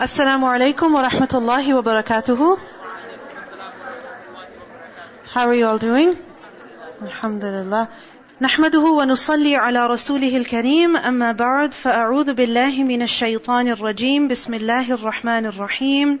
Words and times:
Assalamu 0.00 0.46
alaikum 0.48 0.94
wa 0.94 1.06
rahmatullahi 1.06 1.74
wa 1.74 1.82
barakatuhu. 1.82 2.58
How 5.34 5.46
are 5.46 5.54
you 5.54 5.66
all 5.66 5.78
doing? 5.78 6.16
Alhamdulillah. 7.02 7.88
نحمده 8.40 8.80
ونصلي 8.80 9.56
على 9.56 9.86
رسوله 9.86 10.36
الكريم. 10.36 10.96
أما 10.96 11.32
بعد 11.32 11.72
فأعوذ 11.72 12.32
بالله 12.32 12.84
من 12.84 13.02
الشيطان 13.02 13.68
الرجيم. 13.68 14.28
بسم 14.28 14.54
الله 14.54 14.92
الرحمن 14.92 15.46
الرحيم. 15.46 16.18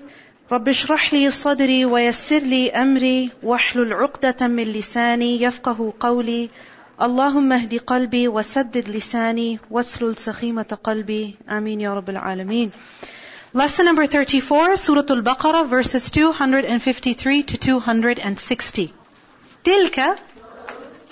رب 0.52 0.68
اشرح 0.68 1.14
لي 1.14 1.30
صدري 1.30 1.84
ويسر 1.84 2.38
لي 2.38 2.70
أمري. 2.70 3.30
واحلل 3.42 3.92
عقدة 3.92 4.46
من 4.46 4.64
لساني 4.64 5.42
يفقه 5.42 5.92
قولي. 6.00 6.50
اللهم 7.02 7.52
اهد 7.52 7.74
قلبي 7.78 8.28
وسدد 8.28 8.88
لساني. 8.88 9.58
واسلل 9.70 10.16
سخيمة 10.16 10.78
قلبي. 10.84 11.36
آمين 11.48 11.80
يا 11.80 11.94
رب 11.94 12.10
العالمين. 12.10 12.70
Lesson 13.52 13.86
number 13.86 14.06
34, 14.06 14.76
Surah 14.76 15.02
Al-Baqarah, 15.10 15.66
verses 15.66 16.08
253 16.12 17.42
to 17.42 17.58
260. 17.58 18.94
تلك 19.64 20.18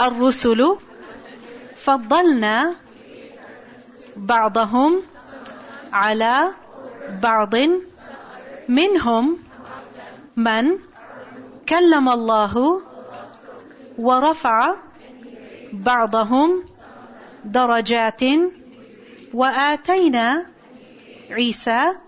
الرسل 0.01 0.79
فضلنا 1.77 2.77
بعضهم 4.17 5.03
على 5.93 6.55
بعض 7.23 7.55
منهم 8.69 9.39
من 10.37 10.79
كلم 11.69 12.09
الله 12.09 12.83
ورفع 13.99 14.75
بعضهم 15.73 16.65
درجات 17.45 18.23
وآتينا 19.35 20.47
عيسى 21.31 22.08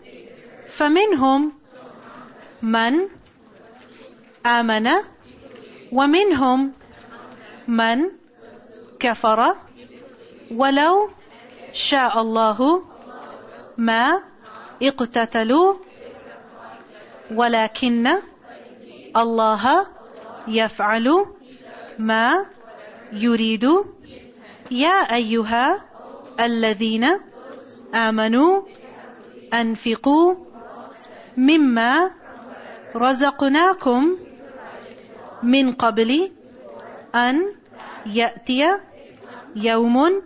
فمنهم 0.71 1.53
من 2.61 3.07
آمن 4.45 4.89
ومنهم 5.91 6.73
من 7.67 8.11
كفر 8.99 9.55
ولو 10.51 11.09
شاء 11.73 12.21
الله 12.21 12.83
ما 13.77 14.23
اقتتلوا 14.83 15.73
ولكن 17.31 18.07
الله 19.17 19.87
يفعل 20.47 21.25
ما 21.99 22.45
يريد. 23.13 23.67
يا 24.71 25.15
أيها 25.15 25.85
الذين 26.39 27.05
آمنوا 27.95 28.61
أنفقوا 29.53 30.50
مما 31.37 32.11
رزقناكم 32.95 34.17
من 35.43 35.73
قبل 35.73 36.31
أن 37.15 37.55
يأتي 38.05 38.79
يوم 39.55 40.21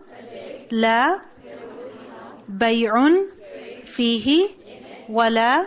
لا 0.71 1.19
بيع 2.49 2.93
فيه 3.85 4.49
ولا 5.09 5.65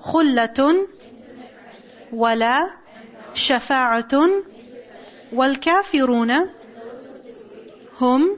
خلة 0.00 0.86
ولا 2.12 2.70
شفاعة 3.34 4.12
والكافرون 5.32 6.32
هم 8.00 8.36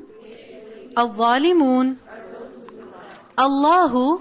الظالمون. 0.99 1.97
الله 3.39 4.21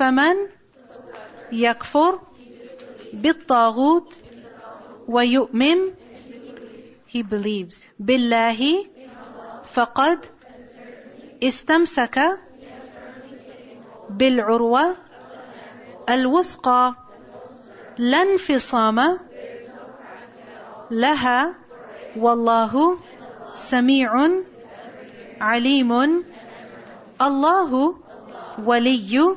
فمن 0.00 0.36
يكفر 1.52 2.20
بالطاغوت 3.12 4.18
ويؤمن؟ 5.08 5.78
He 7.12 7.22
believes. 7.22 7.84
بالله 7.98 8.86
فقد 9.72 10.18
استمسك 11.42 12.18
بالعروة 14.10 14.96
الوثقى. 16.08 16.94
لا 17.98 18.22
انفصام 18.22 19.18
لها 20.90 21.54
والله 22.16 22.98
سميع 23.54 24.10
عليم. 25.40 26.24
الله 27.22 27.94
ولي 28.64 29.36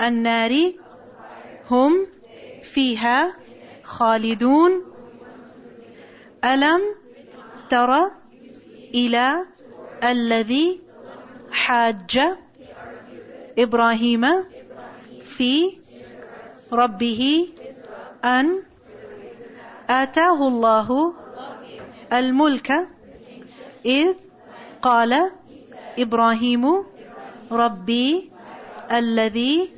النار 0.00 0.72
هم 1.70 2.06
فيها 2.62 3.34
خالدون. 3.82 4.84
ألم 6.44 6.80
تر 7.70 8.10
إلى 8.94 9.46
الذي 10.04 10.80
حاج 11.50 12.20
إبراهيم 13.58 14.26
في 15.24 15.78
ربه 16.72 17.48
أن 18.24 18.62
آتاه 19.90 20.48
الله 20.48 21.14
الملك 22.12 22.88
إذ 23.84 24.14
قال 24.82 25.30
إبراهيم 25.98 26.84
ربي 27.50 28.30
الذي 28.92 29.77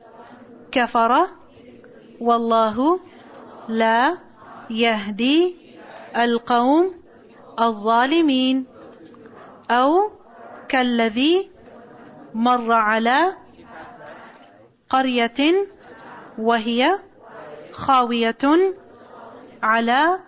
كفر 0.71 1.27
والله 2.19 2.99
لا 3.69 4.17
يهدي 4.69 5.55
القوم 6.17 6.95
الظالمين 7.59 8.65
أو 9.71 10.11
كالذي 10.69 11.49
مر 12.33 12.71
على 12.71 13.35
قرية 14.89 15.67
وهي 16.37 16.99
خاوية 17.71 18.73
على 19.63 20.19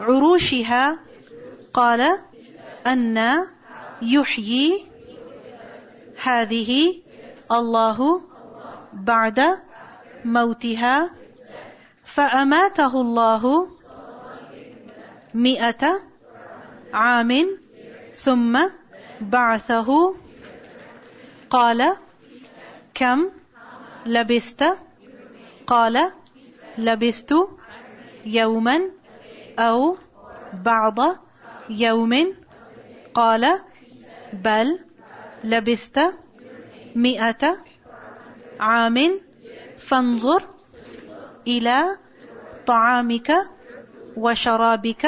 عروشها 0.00 0.98
قال 1.74 2.18
أن 2.86 3.46
يحيي 4.02 4.86
هذه 6.22 7.02
الله 7.52 8.22
بعد 8.92 9.58
موتها 10.24 11.10
فأماته 12.04 13.00
الله 13.00 13.68
مئة 15.34 16.02
عام 16.92 17.58
ثم 18.12 18.68
بعثه. 19.20 20.16
قال 21.50 21.96
كم 22.94 23.30
لبست؟ 24.06 24.64
قال 25.66 26.12
لبست 26.78 27.34
يوما 28.26 28.90
أو 29.58 29.96
بعض 30.52 30.98
يوم. 31.70 32.34
قال 33.14 33.60
بل 34.32 34.78
لبست 35.44 36.00
مئة 36.94 37.56
عام 38.60 39.27
فانظر 39.78 40.42
إلى 41.46 41.96
طعامك 42.66 43.32
وشرابك 44.16 45.06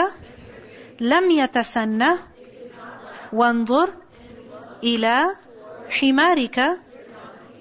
لم 1.01 1.31
يتسنه 1.31 2.19
وانظر 3.33 3.95
إلى 4.83 5.37
حمارك 5.89 6.81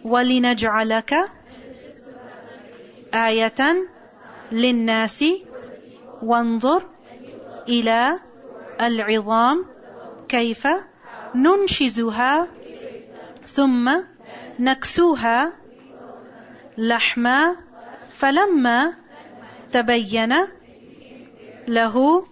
ولنجعلك 0.03 1.13
آية 3.13 3.87
للناس. 4.51 5.23
وانظر 6.21 6.89
إلى 7.69 8.19
العظام 8.81 9.65
كيف 10.29 10.67
ننشزها 11.35 12.47
ثم 13.45 14.01
نكسوها. 14.59 15.58
لحما 16.79 17.55
فلما 18.09 18.93
تبين 19.71 20.33
له 21.67 22.25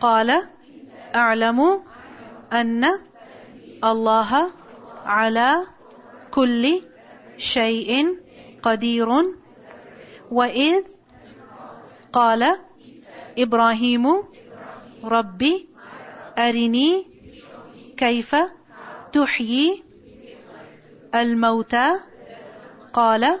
قال 0.00 0.42
أعلم 1.14 1.82
أن 2.52 2.84
الله 3.84 4.52
على 5.04 5.66
كل 6.30 6.82
شيء 7.36 8.16
قدير. 8.62 9.08
وإذ 10.30 10.82
قال 12.12 12.56
إبراهيم 13.38 14.06
ربي 15.04 15.68
أرني 16.38 17.06
كيف 17.96 18.36
تحيي 19.12 19.84
الموتى؟ 21.14 22.00
قال 22.92 23.40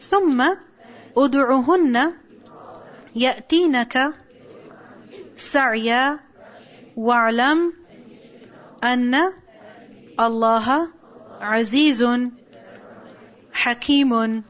ثم 0.00 0.56
ادعهن 1.16 2.12
يأتينك 3.16 4.14
سعيا 5.36 6.20
واعلم 6.96 7.72
أن 8.84 9.32
الله 10.20 10.88
عزيز 11.40 12.04
حكيم 13.52 14.42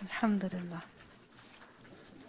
Alhamdulillah. 0.00 0.82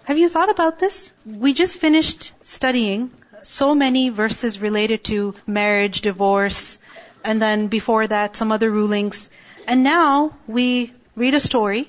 Have 0.06 0.18
you 0.18 0.28
thought 0.28 0.50
about 0.50 0.80
this? 0.80 1.14
We 1.24 1.54
just 1.54 1.78
finished 1.80 2.34
studying 2.42 3.12
so 3.44 3.76
many 3.76 4.10
verses 4.10 4.60
related 4.60 5.04
to 5.06 5.36
marriage, 5.46 6.02
divorce, 6.02 6.80
and 7.24 7.40
then 7.40 7.68
before 7.68 8.08
that 8.08 8.36
some 8.36 8.52
other 8.52 8.72
rulings. 8.72 9.30
And 9.68 9.84
now 9.84 10.34
we 10.48 10.94
read 11.17 11.35
a 11.35 11.41
story, 11.41 11.89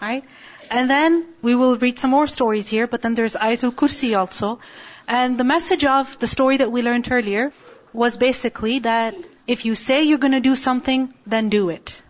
right? 0.00 0.24
And 0.70 0.90
then 0.90 1.26
we 1.42 1.54
will 1.54 1.76
read 1.76 1.98
some 1.98 2.10
more 2.10 2.26
stories 2.26 2.68
here, 2.68 2.86
but 2.86 3.02
then 3.02 3.14
there's 3.14 3.34
Ayatul 3.34 3.72
Kursi 3.72 4.16
also. 4.16 4.58
And 5.06 5.38
the 5.38 5.44
message 5.44 5.84
of 5.84 6.18
the 6.18 6.26
story 6.26 6.56
that 6.58 6.72
we 6.72 6.82
learned 6.82 7.10
earlier 7.10 7.52
was 7.92 8.16
basically 8.16 8.80
that 8.80 9.14
if 9.46 9.64
you 9.64 9.74
say 9.74 10.02
you're 10.02 10.18
to 10.18 10.40
do 10.40 10.54
something, 10.54 11.12
then 11.26 11.48
do 11.48 11.68
it. 11.68 12.00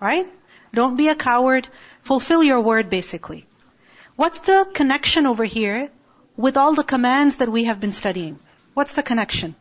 Right? 0.00 0.26
Don't 0.74 0.96
be 0.96 1.08
a 1.08 1.14
coward. 1.14 1.68
Fulfill 2.02 2.42
your 2.42 2.60
word 2.60 2.90
basically. 2.90 3.46
What's 4.16 4.40
the 4.40 4.66
connection 4.74 5.26
over 5.26 5.44
here 5.44 5.90
with 6.36 6.56
all 6.56 6.74
the 6.74 6.84
commands 6.84 7.36
that 7.36 7.48
we 7.48 7.64
have 7.64 7.80
been 7.80 7.92
studying? 7.92 8.38
What's 8.74 8.92
the 8.92 9.02
connection? 9.02 9.54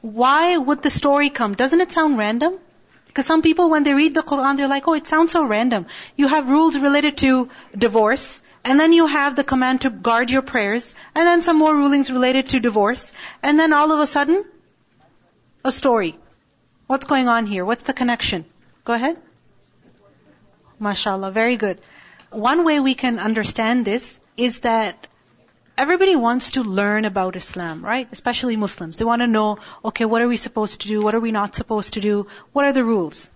Why 0.00 0.56
would 0.56 0.82
the 0.82 0.90
story 0.90 1.30
come? 1.30 1.54
Doesn't 1.54 1.80
it 1.80 1.92
sound 1.92 2.16
random? 2.16 2.58
Because 3.16 3.24
some 3.28 3.40
people, 3.40 3.70
when 3.70 3.82
they 3.82 3.94
read 3.94 4.12
the 4.12 4.22
Quran, 4.22 4.58
they're 4.58 4.68
like, 4.68 4.86
oh, 4.86 4.92
it 4.92 5.06
sounds 5.06 5.32
so 5.32 5.42
random. 5.42 5.86
You 6.16 6.28
have 6.28 6.50
rules 6.50 6.76
related 6.78 7.16
to 7.22 7.48
divorce, 7.74 8.42
and 8.62 8.78
then 8.78 8.92
you 8.92 9.06
have 9.06 9.36
the 9.36 9.42
command 9.42 9.80
to 9.84 9.90
guard 10.08 10.30
your 10.30 10.42
prayers, 10.42 10.94
and 11.14 11.26
then 11.26 11.40
some 11.40 11.56
more 11.56 11.74
rulings 11.74 12.10
related 12.12 12.50
to 12.50 12.60
divorce, 12.60 13.14
and 13.42 13.58
then 13.58 13.72
all 13.72 13.90
of 13.90 14.00
a 14.00 14.06
sudden, 14.06 14.44
a 15.64 15.72
story. 15.72 16.18
What's 16.88 17.06
going 17.06 17.26
on 17.26 17.46
here? 17.46 17.64
What's 17.64 17.84
the 17.84 17.94
connection? 17.94 18.44
Go 18.84 18.92
ahead. 18.92 19.16
MashaAllah, 20.78 21.32
very 21.32 21.56
good. 21.56 21.80
One 22.28 22.64
way 22.64 22.80
we 22.80 22.94
can 22.94 23.18
understand 23.18 23.86
this 23.86 24.20
is 24.36 24.60
that 24.60 25.06
everybody 25.76 26.16
wants 26.16 26.52
to 26.52 26.62
learn 26.62 27.04
about 27.04 27.36
Islam, 27.36 27.84
right? 27.84 28.08
Especially 28.10 28.56
Muslims. 28.56 28.96
They 28.96 29.04
want 29.04 29.22
to 29.22 29.26
know, 29.26 29.58
okay, 29.84 30.04
what 30.04 30.22
are 30.22 30.28
we 30.28 30.36
supposed 30.36 30.80
to 30.82 30.88
do? 30.88 31.02
What 31.02 31.14
are 31.14 31.20
we 31.20 31.32
not 31.32 31.54
supposed 31.54 31.94
to 31.94 32.00
do? 32.00 32.26
What 32.52 32.64
are 32.64 32.72
the 32.72 32.84
rules? 32.84 33.28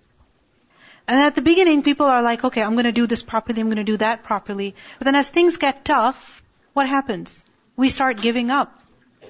And 1.07 1.21
at 1.21 1.35
the 1.35 1.43
beginning, 1.43 1.83
people 1.83 2.07
are 2.07 2.23
like, 2.23 2.45
okay, 2.45 2.63
I'm 2.63 2.75
going 2.75 2.85
to 2.85 2.93
do 2.93 3.07
this 3.07 3.23
properly, 3.23 3.61
I'm 3.61 3.67
going 3.67 3.85
to 3.85 3.93
do 3.93 3.97
that 3.97 4.23
properly. 4.23 4.75
But 4.99 5.07
then 5.07 5.17
as 5.17 5.29
things 5.29 5.57
get 5.57 5.85
tough, 5.85 6.43
what 6.73 6.89
happens? 6.89 7.45
We 7.77 7.89
start 7.89 8.23
giving 8.23 8.51
up. 8.51 8.77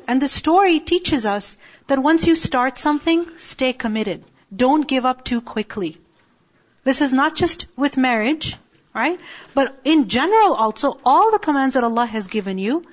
And 0.06 0.20
the 0.20 0.28
story 0.28 0.80
teaches 0.80 1.24
us 1.26 1.56
that 1.86 2.02
once 2.02 2.26
you 2.26 2.36
start 2.36 2.78
something, 2.78 3.26
stay 3.38 3.72
committed. 3.72 4.24
Don't 4.54 4.86
give 4.86 5.06
up 5.06 5.24
too 5.24 5.40
quickly. 5.40 5.98
This 6.84 7.00
is 7.00 7.12
not 7.12 7.34
just 7.36 7.66
with 7.76 7.96
marriage, 7.96 8.56
right? 8.94 9.18
But 9.54 9.78
in 9.84 10.08
general 10.08 10.54
also, 10.54 10.98
all 11.04 11.30
the 11.30 11.38
commands 11.38 11.74
that 11.74 11.84
Allah 11.84 12.06
has 12.06 12.26
given 12.26 12.58
you, 12.58 12.84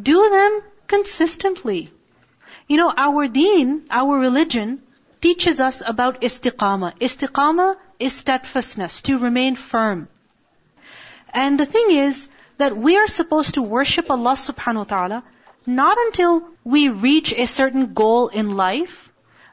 do 0.00 0.30
them 0.30 0.62
consistently. 0.86 1.90
You 2.68 2.76
know, 2.76 2.92
our 2.96 3.28
deen, 3.28 3.84
our 3.90 4.18
religion, 4.18 4.82
teaches 5.20 5.60
us 5.60 5.82
about 5.84 6.20
istiqamah. 6.22 6.98
Istiqamah 6.98 7.76
is 7.98 8.12
steadfastness, 8.12 9.02
to 9.02 9.18
remain 9.18 9.56
firm. 9.56 10.08
And 11.32 11.58
the 11.58 11.66
thing 11.66 11.90
is 11.90 12.28
that 12.58 12.76
we 12.76 12.96
are 12.96 13.08
supposed 13.08 13.54
to 13.54 13.62
worship 13.62 14.10
Allah 14.10 14.34
subhanahu 14.34 14.84
wa 14.84 14.90
ta'ala 14.96 15.24
not 15.66 15.96
until 16.06 16.48
we 16.64 16.88
reach 16.88 17.32
a 17.32 17.46
certain 17.46 17.94
goal 17.94 18.28
in 18.28 18.56
life, 18.56 19.10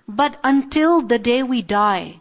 but 0.07 0.39
until 0.43 1.01
the 1.01 1.19
day 1.19 1.43
we 1.43 1.61
die. 1.61 2.19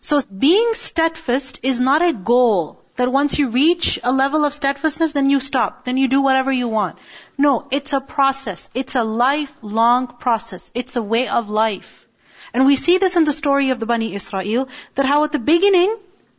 So 0.00 0.22
being 0.22 0.74
steadfast 0.74 1.58
is 1.62 1.80
not 1.80 2.02
a 2.02 2.12
goal 2.12 2.83
that 2.96 3.10
once 3.10 3.38
you 3.38 3.48
reach 3.48 3.98
a 4.02 4.12
level 4.12 4.44
of 4.44 4.54
steadfastness, 4.54 5.12
then 5.12 5.28
you 5.28 5.40
stop, 5.40 5.84
then 5.84 5.96
you 5.96 6.08
do 6.08 6.20
whatever 6.20 6.52
you 6.52 6.68
want. 6.68 6.98
No, 7.36 7.66
it's 7.70 7.92
a 7.92 8.00
process. 8.00 8.70
It's 8.74 8.94
a 8.94 9.04
lifelong 9.04 10.06
process. 10.06 10.70
It's 10.74 10.96
a 10.96 11.02
way 11.02 11.28
of 11.28 11.50
life. 11.50 12.06
And 12.52 12.66
we 12.66 12.76
see 12.76 12.98
this 12.98 13.16
in 13.16 13.24
the 13.24 13.32
story 13.32 13.70
of 13.70 13.80
the 13.80 13.86
Bani 13.86 14.14
Israel, 14.14 14.68
that 14.94 15.06
how 15.06 15.24
at 15.24 15.32
the 15.32 15.40
beginning, 15.40 15.96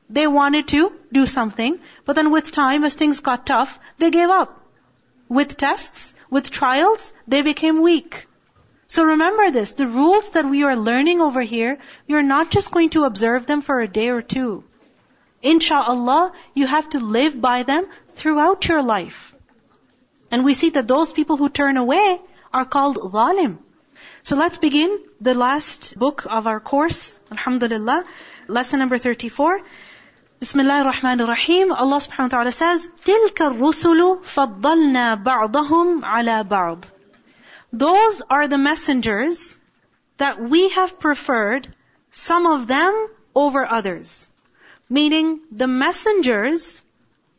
they 0.10 0.28
wanted 0.28 0.68
to 0.70 0.94
do 1.12 1.26
something, 1.26 1.80
but 2.06 2.16
then 2.16 2.32
with 2.32 2.52
time, 2.52 2.84
as 2.84 2.94
things 2.94 3.20
got 3.20 3.46
tough, 3.46 3.80
they 3.98 4.12
gave 4.12 4.30
up. 4.30 4.62
With 5.28 5.58
tests, 5.58 6.14
with 6.30 6.52
trials, 6.52 7.12
they 7.28 7.42
became 7.42 7.82
weak. 7.82 8.28
So 8.88 9.04
remember 9.04 9.50
this, 9.52 9.74
the 9.74 9.88
rules 9.88 10.30
that 10.32 10.46
we 10.46 10.64
are 10.64 10.76
learning 10.76 11.20
over 11.20 11.42
here, 11.42 11.80
you're 12.08 12.22
not 12.22 12.52
just 12.52 12.72
going 12.72 12.92
to 12.92 13.06
observe 13.06 13.48
them 13.48 13.62
for 13.62 13.82
a 13.82 13.88
day 13.88 14.10
or 14.10 14.22
two. 14.22 14.64
Insha'Allah, 15.45 16.33
you 16.55 16.67
have 16.67 16.89
to 16.91 17.01
live 17.01 17.41
by 17.41 17.63
them 17.63 17.87
throughout 18.09 18.69
your 18.69 18.83
life. 18.83 19.35
And 20.31 20.45
we 20.45 20.55
see 20.55 20.71
that 20.71 20.87
those 20.87 21.13
people 21.13 21.37
who 21.37 21.49
turn 21.49 21.77
away 21.77 22.21
are 22.53 22.65
called 22.65 22.99
zalim. 22.99 23.59
So 24.23 24.37
let's 24.37 24.59
begin 24.59 24.99
the 25.21 25.35
last 25.35 25.99
book 25.99 26.27
of 26.29 26.47
our 26.47 26.61
course, 26.61 27.19
Alhamdulillah, 27.33 28.05
lesson 28.49 28.79
number 28.79 28.99
34. 28.99 29.61
Bismillah 30.41 30.85
ar-Rahman 30.85 31.21
ar-Rahim. 31.21 31.73
Allah 31.73 31.97
subhanahu 31.97 32.33
wa 32.33 32.37
ta'ala 32.37 32.53
says, 32.53 32.91
تِلْكَ 33.05 33.37
الرُّسُلُ 33.37 34.23
فَضَّلْنَا 34.25 35.23
بَعْضَهُمْ 35.23 36.03
عَلَى 36.03 36.49
بَعْضٍ 36.49 36.85
Those 37.73 38.23
are 38.29 38.49
the 38.49 38.59
messengers 38.59 39.59
that 40.19 40.41
we 40.41 40.69
have 40.71 40.99
preferred 40.99 41.69
some 42.11 42.47
of 42.47 42.67
them 42.67 43.09
over 43.35 43.67
others. 43.67 44.29
Meaning, 44.89 45.41
the 45.51 45.69
messengers, 45.69 46.83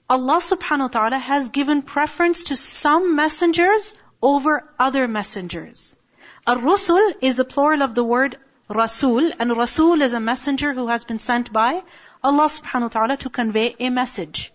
Allah 0.10 0.38
subhanahu 0.38 0.80
wa 0.80 0.88
ta'ala 0.88 1.18
has 1.18 1.50
given 1.50 1.82
preference 1.82 2.46
to 2.46 2.58
some 2.58 3.15
messengers 3.15 3.96
over 4.22 4.63
other 4.80 5.08
messengers. 5.08 5.98
Ar-Rusul 6.48 7.13
is 7.22 7.36
the 7.36 7.46
plural 7.46 7.82
of 7.82 7.96
the 7.96 8.03
word 8.03 8.38
Rasul, 8.70 9.32
and 9.39 9.56
Rasul 9.56 10.01
is 10.01 10.13
a 10.13 10.20
messenger 10.20 10.74
who 10.74 10.88
has 10.88 11.03
been 11.03 11.20
sent 11.20 11.51
by 11.51 11.84
Allah 12.24 12.48
subhanahu 12.48 12.84
wa 12.84 12.96
ta'ala 12.96 13.18
to 13.18 13.30
convey 13.30 13.75
a 13.80 13.89
message. 13.89 14.53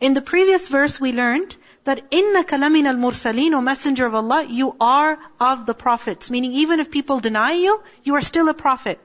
In 0.00 0.14
the 0.14 0.22
previous 0.22 0.68
verse 0.68 1.00
we 1.00 1.12
learned 1.12 1.56
that 1.84 2.10
إِنَّكَ 2.10 2.48
لَمِنَ 2.64 2.86
الْمُرْسَلِينَ 2.94 3.52
O 3.54 3.60
Messenger 3.60 4.06
of 4.06 4.14
Allah, 4.14 4.44
you 4.44 4.76
are 4.80 5.18
of 5.40 5.66
the 5.66 5.74
prophets. 5.74 6.30
Meaning 6.30 6.52
even 6.54 6.80
if 6.80 6.90
people 6.90 7.20
deny 7.20 7.52
you, 7.52 7.82
you 8.04 8.14
are 8.14 8.20
still 8.20 8.48
a 8.48 8.54
prophet. 8.54 8.98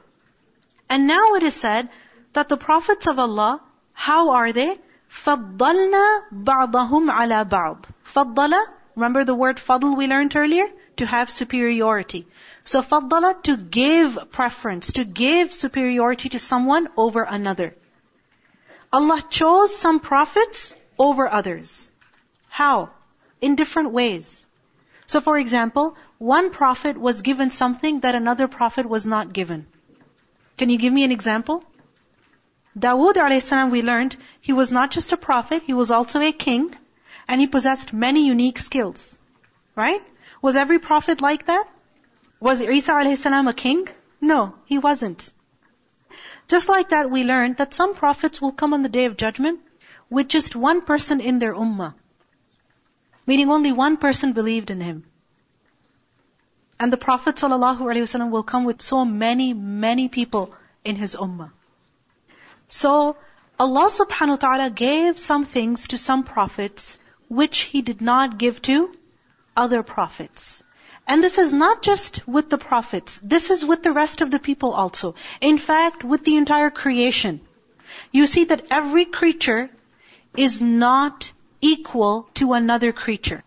And 0.89 1.07
now 1.07 1.35
it 1.35 1.43
is 1.43 1.53
said 1.53 1.89
that 2.37 2.49
the 2.49 2.57
prophets 2.57 3.07
of 3.07 3.19
Allah, 3.19 3.61
how 3.93 4.31
are 4.31 4.51
they? 4.51 4.79
فَضَّلْنَا 5.09 6.05
بَعْضَهُمْ 6.33 7.11
عَلَى 7.11 7.49
بَعْضٍ 7.49 7.83
فَضَّلَ 8.05 8.53
Remember 8.95 9.25
the 9.25 9.35
word 9.35 9.57
fadl 9.57 9.97
we 9.97 10.07
learned 10.07 10.35
earlier? 10.35 10.67
to 10.97 11.05
have 11.05 11.29
superiority. 11.29 12.27
So 12.63 12.81
faddala 12.81 13.41
to 13.43 13.57
give 13.57 14.17
preference, 14.31 14.93
to 14.93 15.03
give 15.03 15.53
superiority 15.53 16.29
to 16.29 16.39
someone 16.39 16.87
over 16.97 17.23
another. 17.23 17.75
Allah 18.91 19.23
chose 19.29 19.75
some 19.75 19.99
prophets 19.99 20.75
over 20.97 21.27
others. 21.27 21.89
How? 22.47 22.91
In 23.41 23.55
different 23.55 23.91
ways. 23.91 24.47
So 25.05 25.19
for 25.19 25.37
example, 25.37 25.95
one 26.17 26.51
prophet 26.51 26.97
was 26.97 27.21
given 27.21 27.51
something 27.51 28.01
that 28.01 28.15
another 28.15 28.47
prophet 28.47 28.87
was 28.87 29.05
not 29.05 29.33
given. 29.33 29.65
Can 30.57 30.69
you 30.69 30.77
give 30.77 30.93
me 30.93 31.03
an 31.03 31.11
example? 31.11 31.63
Dawood 32.78 33.16
a.s. 33.16 33.70
we 33.70 33.82
learned, 33.82 34.16
he 34.40 34.52
was 34.52 34.70
not 34.70 34.90
just 34.90 35.12
a 35.12 35.16
prophet, 35.16 35.62
he 35.64 35.74
was 35.74 35.90
also 35.90 36.20
a 36.20 36.32
king, 36.32 36.74
and 37.26 37.40
he 37.40 37.46
possessed 37.46 37.92
many 37.92 38.26
unique 38.26 38.58
skills. 38.58 39.18
Right? 39.74 40.02
Was 40.42 40.56
every 40.56 40.78
prophet 40.78 41.20
like 41.20 41.46
that? 41.46 41.68
Was 42.40 42.62
Isa 42.62 42.92
a.s. 42.92 43.26
a 43.26 43.52
king? 43.52 43.88
No, 44.20 44.54
he 44.66 44.78
wasn't. 44.78 45.32
Just 46.46 46.68
like 46.68 46.90
that, 46.90 47.10
we 47.10 47.24
learned 47.24 47.56
that 47.56 47.74
some 47.74 47.94
prophets 47.94 48.40
will 48.40 48.52
come 48.52 48.72
on 48.72 48.82
the 48.82 48.88
day 48.88 49.06
of 49.06 49.16
judgment 49.16 49.60
with 50.08 50.28
just 50.28 50.56
one 50.56 50.80
person 50.80 51.20
in 51.20 51.38
their 51.38 51.54
ummah. 51.54 51.94
Meaning 53.26 53.50
only 53.50 53.72
one 53.72 53.96
person 53.96 54.32
believed 54.32 54.70
in 54.70 54.80
him. 54.80 55.04
And 56.80 56.92
the 56.92 56.96
Prophet 56.96 57.36
ﷺ 57.36 58.30
will 58.30 58.44
come 58.44 58.64
with 58.64 58.80
so 58.80 59.04
many, 59.04 59.52
many 59.52 60.08
people 60.08 60.54
in 60.84 60.96
his 60.96 61.16
ummah. 61.16 61.50
So, 62.68 63.16
Allah 63.58 63.88
subhanahu 63.90 64.28
wa 64.28 64.36
ta'ala 64.36 64.70
gave 64.70 65.18
some 65.18 65.44
things 65.44 65.88
to 65.88 65.98
some 65.98 66.22
prophets 66.22 66.98
which 67.28 67.60
He 67.60 67.82
did 67.82 68.00
not 68.00 68.38
give 68.38 68.60
to 68.62 68.94
other 69.56 69.82
prophets. 69.82 70.62
And 71.06 71.24
this 71.24 71.38
is 71.38 71.52
not 71.52 71.82
just 71.82 72.26
with 72.28 72.50
the 72.50 72.58
prophets. 72.58 73.18
This 73.22 73.50
is 73.50 73.64
with 73.64 73.82
the 73.82 73.92
rest 73.92 74.20
of 74.20 74.30
the 74.30 74.38
people 74.38 74.72
also. 74.72 75.14
In 75.40 75.58
fact, 75.58 76.04
with 76.04 76.24
the 76.24 76.36
entire 76.36 76.70
creation. 76.70 77.40
You 78.12 78.26
see 78.26 78.44
that 78.44 78.66
every 78.70 79.06
creature 79.06 79.70
is 80.36 80.60
not 80.60 81.32
equal 81.62 82.28
to 82.34 82.52
another 82.52 82.92
creature. 82.92 83.42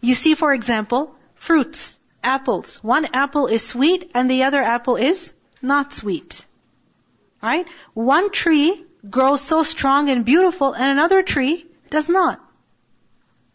You 0.00 0.14
see, 0.14 0.34
for 0.34 0.54
example, 0.54 1.14
fruits, 1.34 1.98
apples. 2.24 2.82
One 2.82 3.04
apple 3.12 3.46
is 3.46 3.66
sweet 3.66 4.10
and 4.14 4.30
the 4.30 4.44
other 4.44 4.62
apple 4.62 4.96
is 4.96 5.34
not 5.60 5.92
sweet. 5.92 6.46
Right? 7.42 7.66
One 7.94 8.30
tree 8.30 8.84
grows 9.08 9.40
so 9.40 9.62
strong 9.62 10.08
and 10.10 10.24
beautiful 10.24 10.72
and 10.72 10.90
another 10.90 11.22
tree 11.22 11.66
does 11.88 12.08
not. 12.08 12.40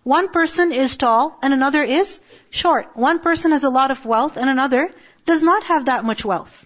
One 0.04 0.30
person 0.30 0.72
is 0.72 0.98
tall 0.98 1.38
and 1.42 1.54
another 1.54 1.84
is 1.84 2.20
short. 2.50 2.96
One 2.96 3.20
person 3.20 3.52
has 3.52 3.64
a 3.64 3.70
lot 3.70 3.92
of 3.92 4.06
wealth 4.06 4.38
and 4.38 4.50
another 4.50 4.92
does 5.26 5.42
not 5.42 5.64
have 5.64 5.86
that 5.86 6.06
much 6.06 6.24
wealth. 6.24 6.66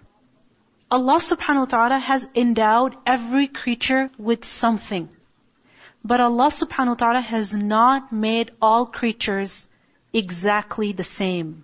Allah 0.92 1.20
subhanahu 1.20 1.60
wa 1.60 1.66
ta'ala 1.66 2.00
has 2.00 2.28
endowed 2.36 2.96
every 3.06 3.48
creature 3.48 4.10
with 4.18 4.44
something. 4.44 5.08
But 6.04 6.20
Allah 6.20 6.48
subhanahu 6.48 6.96
wa 6.96 6.96
ta'ala 6.96 7.22
has 7.22 7.56
not 7.56 8.12
made 8.12 8.52
all 8.62 8.86
creatures 8.86 9.70
exactly 10.14 10.92
the 10.92 11.04
same. 11.04 11.64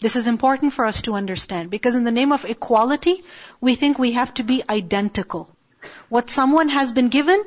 This 0.00 0.14
is 0.14 0.28
important 0.28 0.72
for 0.72 0.84
us 0.86 1.02
to 1.02 1.14
understand 1.14 1.70
because 1.70 1.96
in 1.96 2.04
the 2.04 2.12
name 2.12 2.30
of 2.32 2.44
equality, 2.44 3.24
we 3.60 3.74
think 3.74 3.98
we 3.98 4.12
have 4.12 4.32
to 4.34 4.44
be 4.44 4.62
identical. 4.68 5.48
What 6.08 6.30
someone 6.30 6.68
has 6.68 6.92
been 6.92 7.08
given, 7.08 7.44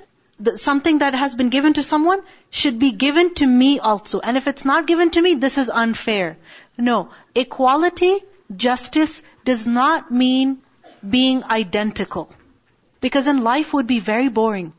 something 0.55 0.99
that 0.99 1.13
has 1.13 1.33
been 1.35 1.49
given 1.49 1.73
to 1.73 1.83
someone 1.83 2.21
should 2.49 2.77
be 2.77 2.91
given 2.91 3.33
to 3.35 3.47
me 3.47 3.79
also. 3.79 4.19
And 4.19 4.35
if 4.35 4.47
it's 4.47 4.65
not 4.65 4.85
given 4.85 5.11
to 5.11 5.21
me, 5.21 5.35
this 5.35 5.57
is 5.57 5.69
unfair. 5.69 6.37
No. 6.77 7.09
Equality, 7.35 8.19
justice 8.55 9.23
does 9.45 9.65
not 9.65 10.11
mean 10.11 10.61
being 11.07 11.43
identical. 11.45 12.29
Because 12.99 13.25
then 13.25 13.43
life 13.43 13.73
would 13.73 13.87
be 13.87 13.99
very 13.99 14.27
boring. 14.27 14.73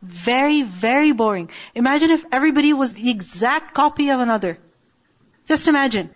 Very, 0.00 0.62
very 0.62 1.12
boring. 1.12 1.50
Imagine 1.74 2.10
if 2.10 2.24
everybody 2.32 2.72
was 2.72 2.94
the 2.94 3.10
exact 3.10 3.74
copy 3.74 4.08
of 4.10 4.20
another. 4.20 4.58
Just 5.46 5.68
imagine. 5.68 6.14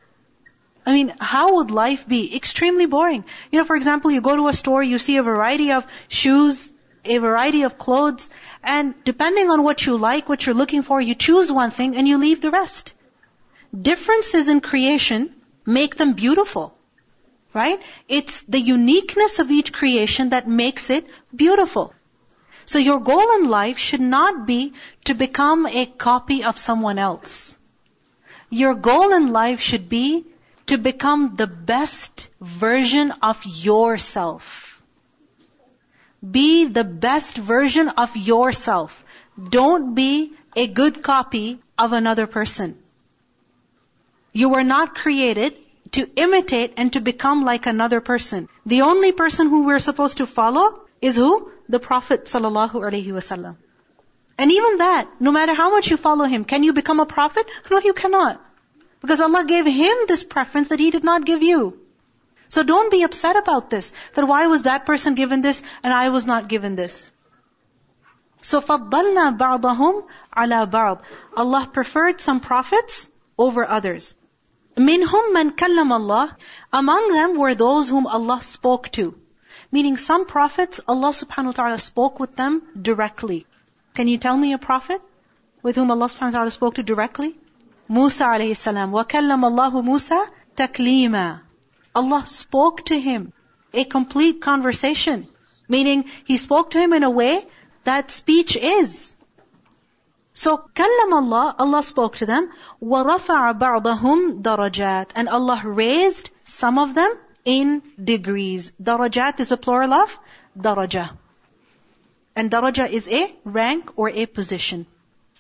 I 0.85 0.93
mean, 0.93 1.15
how 1.21 1.57
would 1.57 1.71
life 1.71 2.07
be? 2.09 2.35
Extremely 2.35 2.87
boring. 2.87 3.25
You 3.51 3.61
know, 3.61 3.65
for 3.65 3.77
example, 3.77 4.11
you 4.11 4.21
go 4.21 4.37
to 4.37 4.49
a 4.49 4.53
store, 4.53 4.83
you 4.83 4.99
see 4.99 5.17
a 5.17 5.23
variety 5.23 5.73
of 5.73 5.87
shoes, 6.09 6.73
a 7.05 7.19
variety 7.19 7.63
of 7.63 7.79
clothes, 7.79 8.31
and 8.63 8.95
depending 9.05 9.51
on 9.51 9.63
what 9.63 9.87
you 9.87 9.97
like, 9.97 10.29
what 10.29 10.45
you're 10.45 10.55
looking 10.55 10.83
for, 10.83 11.01
you 11.01 11.15
choose 11.15 11.53
one 11.53 11.71
thing 11.71 11.97
and 11.97 12.09
you 12.09 12.19
leave 12.19 12.41
the 12.41 12.51
rest. 12.51 12.95
Differences 13.81 14.49
in 14.49 14.61
creation 14.61 15.35
make 15.65 15.97
them 15.97 16.15
beautiful. 16.15 16.77
Right? 17.55 17.81
It's 18.09 18.43
the 18.43 18.61
uniqueness 18.61 19.39
of 19.39 19.51
each 19.51 19.73
creation 19.73 20.31
that 20.31 20.49
makes 20.49 20.89
it 20.91 21.07
beautiful. 21.35 21.95
So 22.65 22.79
your 22.79 23.01
goal 23.01 23.37
in 23.37 23.49
life 23.49 23.79
should 23.79 24.01
not 24.01 24.47
be 24.47 24.73
to 25.05 25.15
become 25.15 25.67
a 25.67 25.87
copy 25.87 26.45
of 26.45 26.57
someone 26.57 26.99
else. 26.99 27.59
Your 28.49 28.75
goal 28.75 29.13
in 29.13 29.33
life 29.33 29.61
should 29.61 29.89
be 29.89 30.25
to 30.73 30.79
become 30.79 31.37
the 31.37 31.47
best 31.47 32.29
version 32.41 33.11
of 33.31 33.41
yourself. 33.45 34.83
Be 36.37 36.65
the 36.65 36.85
best 36.85 37.37
version 37.37 37.91
of 38.05 38.17
yourself. 38.17 39.05
Don't 39.57 39.95
be 39.95 40.33
a 40.57 40.67
good 40.69 41.03
copy 41.03 41.61
of 41.77 41.93
another 41.93 42.27
person. 42.27 42.79
You 44.33 44.49
were 44.49 44.65
not 44.65 44.95
created 44.95 45.59
to 45.99 46.09
imitate 46.17 46.73
and 46.79 46.93
to 46.95 47.01
become 47.01 47.45
like 47.45 47.67
another 47.67 48.01
person. 48.01 48.49
The 48.65 48.81
only 48.83 49.13
person 49.13 49.51
who 49.51 49.65
we're 49.67 49.85
supposed 49.91 50.19
to 50.23 50.27
follow 50.27 50.69
is 51.03 51.17
who? 51.17 51.51
The 51.69 51.81
Prophet 51.81 52.25
sallallahu 52.37 52.81
alaihi 52.87 53.19
wasallam. 53.19 53.57
And 54.39 54.51
even 54.51 54.79
that, 54.79 55.21
no 55.21 55.33
matter 55.33 55.53
how 55.53 55.71
much 55.71 55.91
you 55.91 55.99
follow 55.99 56.25
him, 56.25 56.47
can 56.47 56.63
you 56.63 56.73
become 56.73 57.01
a 57.01 57.07
prophet? 57.07 57.47
No, 57.71 57.79
you 57.91 57.93
cannot. 57.93 58.41
Because 59.02 59.22
Allah 59.22 59.44
gave 59.46 59.66
him 59.66 59.98
this 60.08 60.24
preference 60.24 60.70
that 60.70 60.80
he 60.80 60.92
did 60.92 61.04
not 61.04 61.26
give 61.26 61.44
you. 61.44 61.80
So 62.48 62.64
don't 62.64 62.92
be 62.92 63.04
upset 63.04 63.36
about 63.36 63.70
this. 63.70 63.94
That 64.16 64.28
why 64.28 64.48
was 64.48 64.64
that 64.64 64.86
person 64.86 65.16
given 65.16 65.42
this 65.42 65.62
and 65.84 65.94
I 65.94 66.10
was 66.10 66.26
not 66.26 66.48
given 66.48 66.76
this? 66.76 67.12
So 68.42 68.62
فَضَّلْنَا 68.62 69.38
بَعْضَهُمْ 69.38 70.04
عَلَى 70.36 70.72
بَعْض 70.72 71.02
Allah 71.36 71.70
preferred 71.72 72.22
some 72.22 72.40
prophets 72.40 73.10
over 73.38 73.68
others. 73.68 74.16
مِنْهُمْ 74.78 75.34
مَنْ 75.34 75.52
كَلَّمَ 75.52 75.92
اللَّهِ 76.00 76.36
Among 76.72 77.12
them 77.12 77.38
were 77.38 77.56
those 77.56 77.90
whom 77.90 78.08
Allah 78.08 78.42
spoke 78.44 78.92
to. 78.92 79.16
Meaning 79.72 79.98
some 79.98 80.26
prophets, 80.26 80.80
Allah 80.88 81.10
subhanahu 81.10 81.48
wa 81.48 81.52
ta'ala 81.52 81.80
spoke 81.80 82.20
with 82.20 82.36
them 82.36 82.62
directly. 82.80 83.46
Can 83.96 84.08
you 84.08 84.18
tell 84.18 84.38
me 84.38 84.54
a 84.54 84.58
prophet 84.58 85.02
with 85.62 85.76
whom 85.76 85.92
Allah 85.92 86.06
subhanahu 86.06 86.34
wa 86.34 86.40
ta'ala 86.40 86.52
spoke 86.52 86.76
to 86.76 86.84
directly? 86.84 87.36
Musa 87.90 88.26
alayhi 88.26 88.56
salam. 88.56 88.92
وَكَلَّمَ 88.92 89.42
اللَّهُ 89.50 89.84
مُوسَى 89.84 90.28
تَكْلِيمًا 90.56 91.42
Allah 91.96 92.26
spoke 92.26 92.86
to 92.86 93.00
him. 93.00 93.34
A 93.74 93.84
complete 93.86 94.42
conversation. 94.42 95.28
Meaning, 95.68 96.06
He 96.26 96.38
spoke 96.38 96.72
to 96.72 96.80
him 96.80 96.94
in 96.94 97.04
a 97.04 97.10
way 97.10 97.46
that 97.84 98.12
speech 98.12 98.56
is. 98.56 99.16
So, 100.34 100.58
كلم 100.76 101.14
Allah, 101.14 101.56
Allah 101.58 101.82
spoke 101.84 102.18
to 102.18 102.26
them, 102.26 102.52
وَرَفَعَ 102.82 103.58
بَعْضَهُمْ 103.60 104.42
دَرَجَاتٍ 104.42 105.08
And 105.16 105.30
Allah 105.30 105.62
raised 105.66 106.30
some 106.44 106.78
of 106.78 106.94
them 106.94 107.12
in 107.44 107.82
degrees. 108.04 108.72
Darajat 108.82 109.40
is 109.40 109.52
a 109.52 109.58
plural 109.58 109.94
of 109.94 110.20
daraja. 110.58 111.10
And 112.36 112.52
daraja 112.52 112.90
is 112.90 113.08
a 113.08 113.34
rank 113.46 113.92
or 113.96 114.10
a 114.10 114.26
position. 114.26 114.86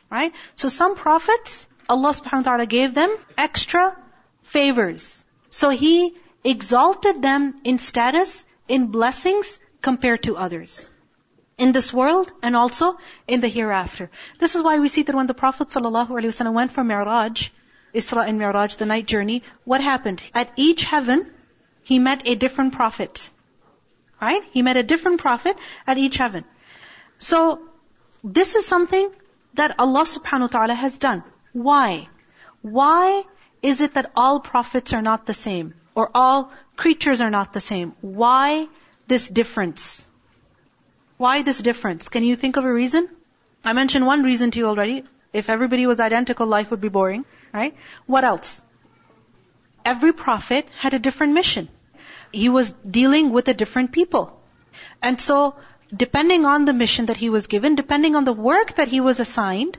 Right? 0.09 0.33
So 0.55 0.69
some 0.69 0.95
prophets, 0.95 1.67
Allah 1.92 2.12
subhanahu 2.16 2.44
wa 2.44 2.50
ta'ala 2.50 2.66
gave 2.66 2.94
them 2.94 3.14
extra 3.36 3.84
favors. 4.42 5.24
So 5.50 5.70
He 5.70 5.96
exalted 6.42 7.22
them 7.22 7.54
in 7.64 7.78
status, 7.78 8.46
in 8.68 8.86
blessings 8.86 9.58
compared 9.88 10.22
to 10.24 10.36
others. 10.36 10.88
In 11.58 11.72
this 11.72 11.92
world 11.92 12.32
and 12.42 12.56
also 12.56 12.98
in 13.28 13.42
the 13.42 13.48
hereafter. 13.48 14.10
This 14.38 14.54
is 14.54 14.62
why 14.62 14.78
we 14.78 14.88
see 14.88 15.02
that 15.02 15.14
when 15.14 15.26
the 15.26 15.34
Prophet 15.34 15.68
ﷺ 15.68 16.52
went 16.54 16.72
for 16.72 16.82
Mi'raj, 16.82 17.50
Isra 17.94 18.26
and 18.26 18.38
Mi'raj, 18.38 18.76
the 18.76 18.86
night 18.86 19.06
journey, 19.06 19.42
what 19.64 19.82
happened? 19.82 20.22
At 20.34 20.50
each 20.56 20.84
heaven, 20.84 21.26
he 21.82 21.98
met 21.98 22.22
a 22.24 22.34
different 22.34 22.72
prophet. 22.72 23.28
Right? 24.20 24.42
He 24.52 24.62
met 24.62 24.76
a 24.76 24.82
different 24.82 25.20
prophet 25.20 25.56
at 25.86 25.98
each 25.98 26.16
heaven. 26.16 26.44
So, 27.18 27.60
this 28.24 28.54
is 28.54 28.66
something 28.66 29.10
that 29.54 29.78
Allah 29.78 30.04
subhanahu 30.04 30.48
wa 30.48 30.54
ta'ala 30.58 30.74
has 30.74 30.98
done. 30.98 31.22
Why? 31.52 32.08
Why 32.62 33.24
is 33.62 33.80
it 33.80 33.94
that 33.94 34.10
all 34.16 34.40
prophets 34.40 34.92
are 34.92 35.02
not 35.02 35.26
the 35.26 35.34
same? 35.34 35.74
Or 35.94 36.10
all 36.14 36.50
creatures 36.76 37.20
are 37.20 37.30
not 37.30 37.52
the 37.52 37.60
same? 37.60 37.94
Why 38.00 38.68
this 39.06 39.28
difference? 39.28 40.08
Why 41.18 41.42
this 41.42 41.58
difference? 41.58 42.08
Can 42.08 42.24
you 42.24 42.36
think 42.36 42.56
of 42.56 42.64
a 42.64 42.72
reason? 42.72 43.08
I 43.64 43.72
mentioned 43.74 44.06
one 44.06 44.22
reason 44.22 44.50
to 44.52 44.58
you 44.58 44.66
already. 44.66 45.04
If 45.32 45.48
everybody 45.48 45.86
was 45.86 46.00
identical, 46.00 46.46
life 46.46 46.70
would 46.70 46.80
be 46.80 46.88
boring, 46.88 47.24
right? 47.52 47.74
What 48.06 48.24
else? 48.24 48.62
Every 49.84 50.12
prophet 50.12 50.66
had 50.78 50.94
a 50.94 50.98
different 50.98 51.34
mission. 51.34 51.68
He 52.32 52.48
was 52.48 52.72
dealing 52.98 53.30
with 53.30 53.48
a 53.48 53.54
different 53.54 53.92
people. 53.92 54.40
And 55.02 55.20
so, 55.20 55.56
depending 55.94 56.44
on 56.44 56.64
the 56.64 56.72
mission 56.72 57.06
that 57.06 57.16
he 57.16 57.30
was 57.30 57.46
given, 57.46 57.74
depending 57.74 58.16
on 58.16 58.24
the 58.24 58.32
work 58.32 58.74
that 58.76 58.88
he 58.88 59.00
was 59.00 59.20
assigned, 59.20 59.78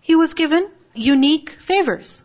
he 0.00 0.14
was 0.14 0.34
given 0.34 0.68
unique 0.94 1.50
favors. 1.50 2.24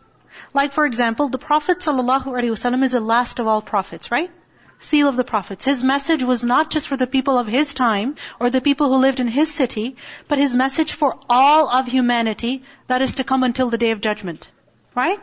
Like 0.52 0.72
for 0.72 0.86
example, 0.86 1.28
the 1.28 1.38
Prophet 1.38 1.78
ﷺ 1.78 2.82
is 2.84 2.92
the 2.92 3.00
last 3.00 3.38
of 3.38 3.46
all 3.46 3.62
prophets, 3.62 4.10
right? 4.10 4.30
Seal 4.78 5.08
of 5.08 5.16
the 5.16 5.24
prophets. 5.24 5.64
His 5.64 5.82
message 5.82 6.22
was 6.22 6.44
not 6.44 6.70
just 6.70 6.86
for 6.88 6.96
the 6.96 7.06
people 7.06 7.38
of 7.38 7.46
his 7.46 7.72
time 7.72 8.14
or 8.38 8.50
the 8.50 8.60
people 8.60 8.88
who 8.88 8.96
lived 8.96 9.20
in 9.20 9.28
his 9.28 9.52
city, 9.52 9.96
but 10.28 10.38
his 10.38 10.54
message 10.54 10.92
for 10.92 11.18
all 11.28 11.70
of 11.70 11.86
humanity 11.86 12.62
that 12.86 13.02
is 13.02 13.14
to 13.14 13.24
come 13.24 13.42
until 13.42 13.70
the 13.70 13.78
day 13.78 13.90
of 13.92 14.00
judgment. 14.00 14.50
Right? 14.94 15.20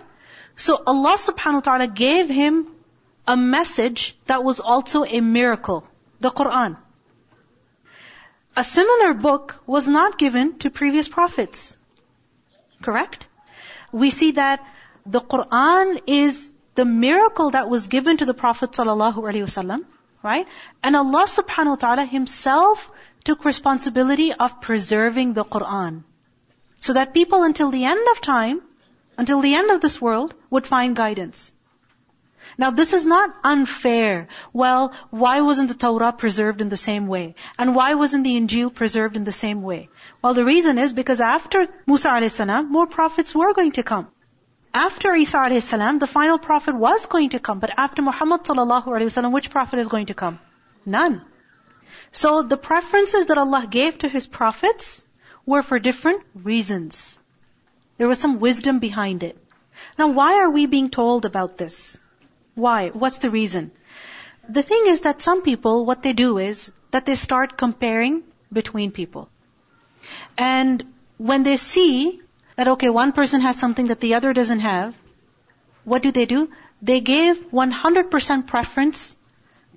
So 0.55 0.81
Allah 0.85 1.17
subhanahu 1.17 1.53
wa 1.53 1.59
ta'ala 1.61 1.87
gave 1.87 2.29
him 2.29 2.67
a 3.27 3.37
message 3.37 4.15
that 4.25 4.43
was 4.43 4.59
also 4.59 5.05
a 5.05 5.21
miracle. 5.21 5.87
The 6.19 6.31
Quran. 6.31 6.77
A 8.55 8.63
similar 8.63 9.13
book 9.13 9.61
was 9.65 9.87
not 9.87 10.17
given 10.17 10.57
to 10.59 10.69
previous 10.69 11.07
prophets. 11.07 11.75
Correct? 12.81 13.27
We 13.93 14.09
see 14.09 14.31
that 14.31 14.65
the 15.05 15.21
Quran 15.21 16.01
is 16.07 16.51
the 16.75 16.85
miracle 16.85 17.51
that 17.51 17.69
was 17.69 17.87
given 17.87 18.17
to 18.17 18.25
the 18.25 18.33
Prophet 18.33 18.71
ﷺ, 18.71 19.85
right? 20.23 20.47
And 20.81 20.95
Allah 20.95 21.25
subhanahu 21.33 21.75
wa 21.75 21.81
ta'ala 21.83 22.05
himself 22.05 22.91
took 23.23 23.45
responsibility 23.45 24.33
of 24.33 24.59
preserving 24.61 25.33
the 25.33 25.45
Quran. 25.45 26.03
So 26.79 26.93
that 26.93 27.13
people 27.13 27.43
until 27.43 27.69
the 27.71 27.85
end 27.85 28.07
of 28.13 28.21
time, 28.21 28.61
until 29.17 29.41
the 29.41 29.53
end 29.55 29.71
of 29.71 29.81
this 29.81 30.01
world, 30.01 30.33
would 30.49 30.67
find 30.67 30.95
guidance. 30.95 31.53
Now 32.57 32.69
this 32.71 32.93
is 32.93 33.05
not 33.05 33.33
unfair. 33.43 34.27
Well, 34.51 34.93
why 35.09 35.41
wasn't 35.41 35.69
the 35.69 35.75
Torah 35.75 36.11
preserved 36.11 36.61
in 36.61 36.69
the 36.69 36.77
same 36.77 37.07
way? 37.07 37.35
And 37.57 37.75
why 37.75 37.95
wasn't 37.95 38.23
the 38.23 38.35
Injil 38.39 38.73
preserved 38.73 39.15
in 39.15 39.23
the 39.23 39.31
same 39.31 39.61
way? 39.61 39.89
Well, 40.21 40.33
the 40.33 40.45
reason 40.45 40.77
is 40.77 40.93
because 40.93 41.21
after 41.21 41.67
Musa 41.87 42.09
a.s., 42.09 42.39
more 42.69 42.87
prophets 42.87 43.35
were 43.35 43.53
going 43.53 43.71
to 43.73 43.83
come. 43.83 44.07
After 44.73 45.15
Isa 45.15 45.37
a.s., 45.37 45.69
the 45.69 46.07
final 46.07 46.37
prophet 46.37 46.75
was 46.75 47.05
going 47.05 47.29
to 47.29 47.39
come, 47.39 47.59
but 47.59 47.71
after 47.77 48.01
Muhammad 48.01 48.43
sallallahu 48.43 49.31
which 49.31 49.49
prophet 49.51 49.79
is 49.79 49.87
going 49.87 50.07
to 50.07 50.13
come? 50.13 50.39
None. 50.85 51.21
So 52.11 52.41
the 52.41 52.57
preferences 52.57 53.27
that 53.27 53.37
Allah 53.37 53.67
gave 53.69 53.99
to 53.99 54.07
His 54.07 54.27
prophets 54.27 55.03
were 55.45 55.61
for 55.61 55.79
different 55.79 56.23
reasons. 56.33 57.19
There 57.97 58.07
was 58.07 58.19
some 58.19 58.39
wisdom 58.39 58.79
behind 58.79 59.23
it. 59.23 59.37
Now 59.97 60.07
why 60.07 60.39
are 60.39 60.49
we 60.49 60.65
being 60.65 60.89
told 60.89 61.25
about 61.25 61.57
this? 61.57 61.99
Why? 62.55 62.89
What's 62.89 63.19
the 63.19 63.29
reason? 63.29 63.71
The 64.47 64.63
thing 64.63 64.83
is 64.87 65.01
that 65.01 65.21
some 65.21 65.41
people, 65.41 65.85
what 65.85 66.03
they 66.03 66.13
do 66.13 66.37
is 66.37 66.71
that 66.91 67.05
they 67.05 67.15
start 67.15 67.57
comparing 67.57 68.23
between 68.51 68.91
people. 68.91 69.29
And 70.37 70.83
when 71.17 71.43
they 71.43 71.57
see 71.57 72.21
that 72.55 72.67
okay, 72.67 72.89
one 72.89 73.11
person 73.13 73.41
has 73.41 73.57
something 73.57 73.87
that 73.87 73.99
the 73.99 74.15
other 74.15 74.33
doesn't 74.33 74.59
have, 74.59 74.93
what 75.83 76.03
do 76.03 76.11
they 76.11 76.25
do? 76.25 76.49
They 76.81 76.99
give 76.99 77.51
100% 77.51 78.47
preference 78.47 79.15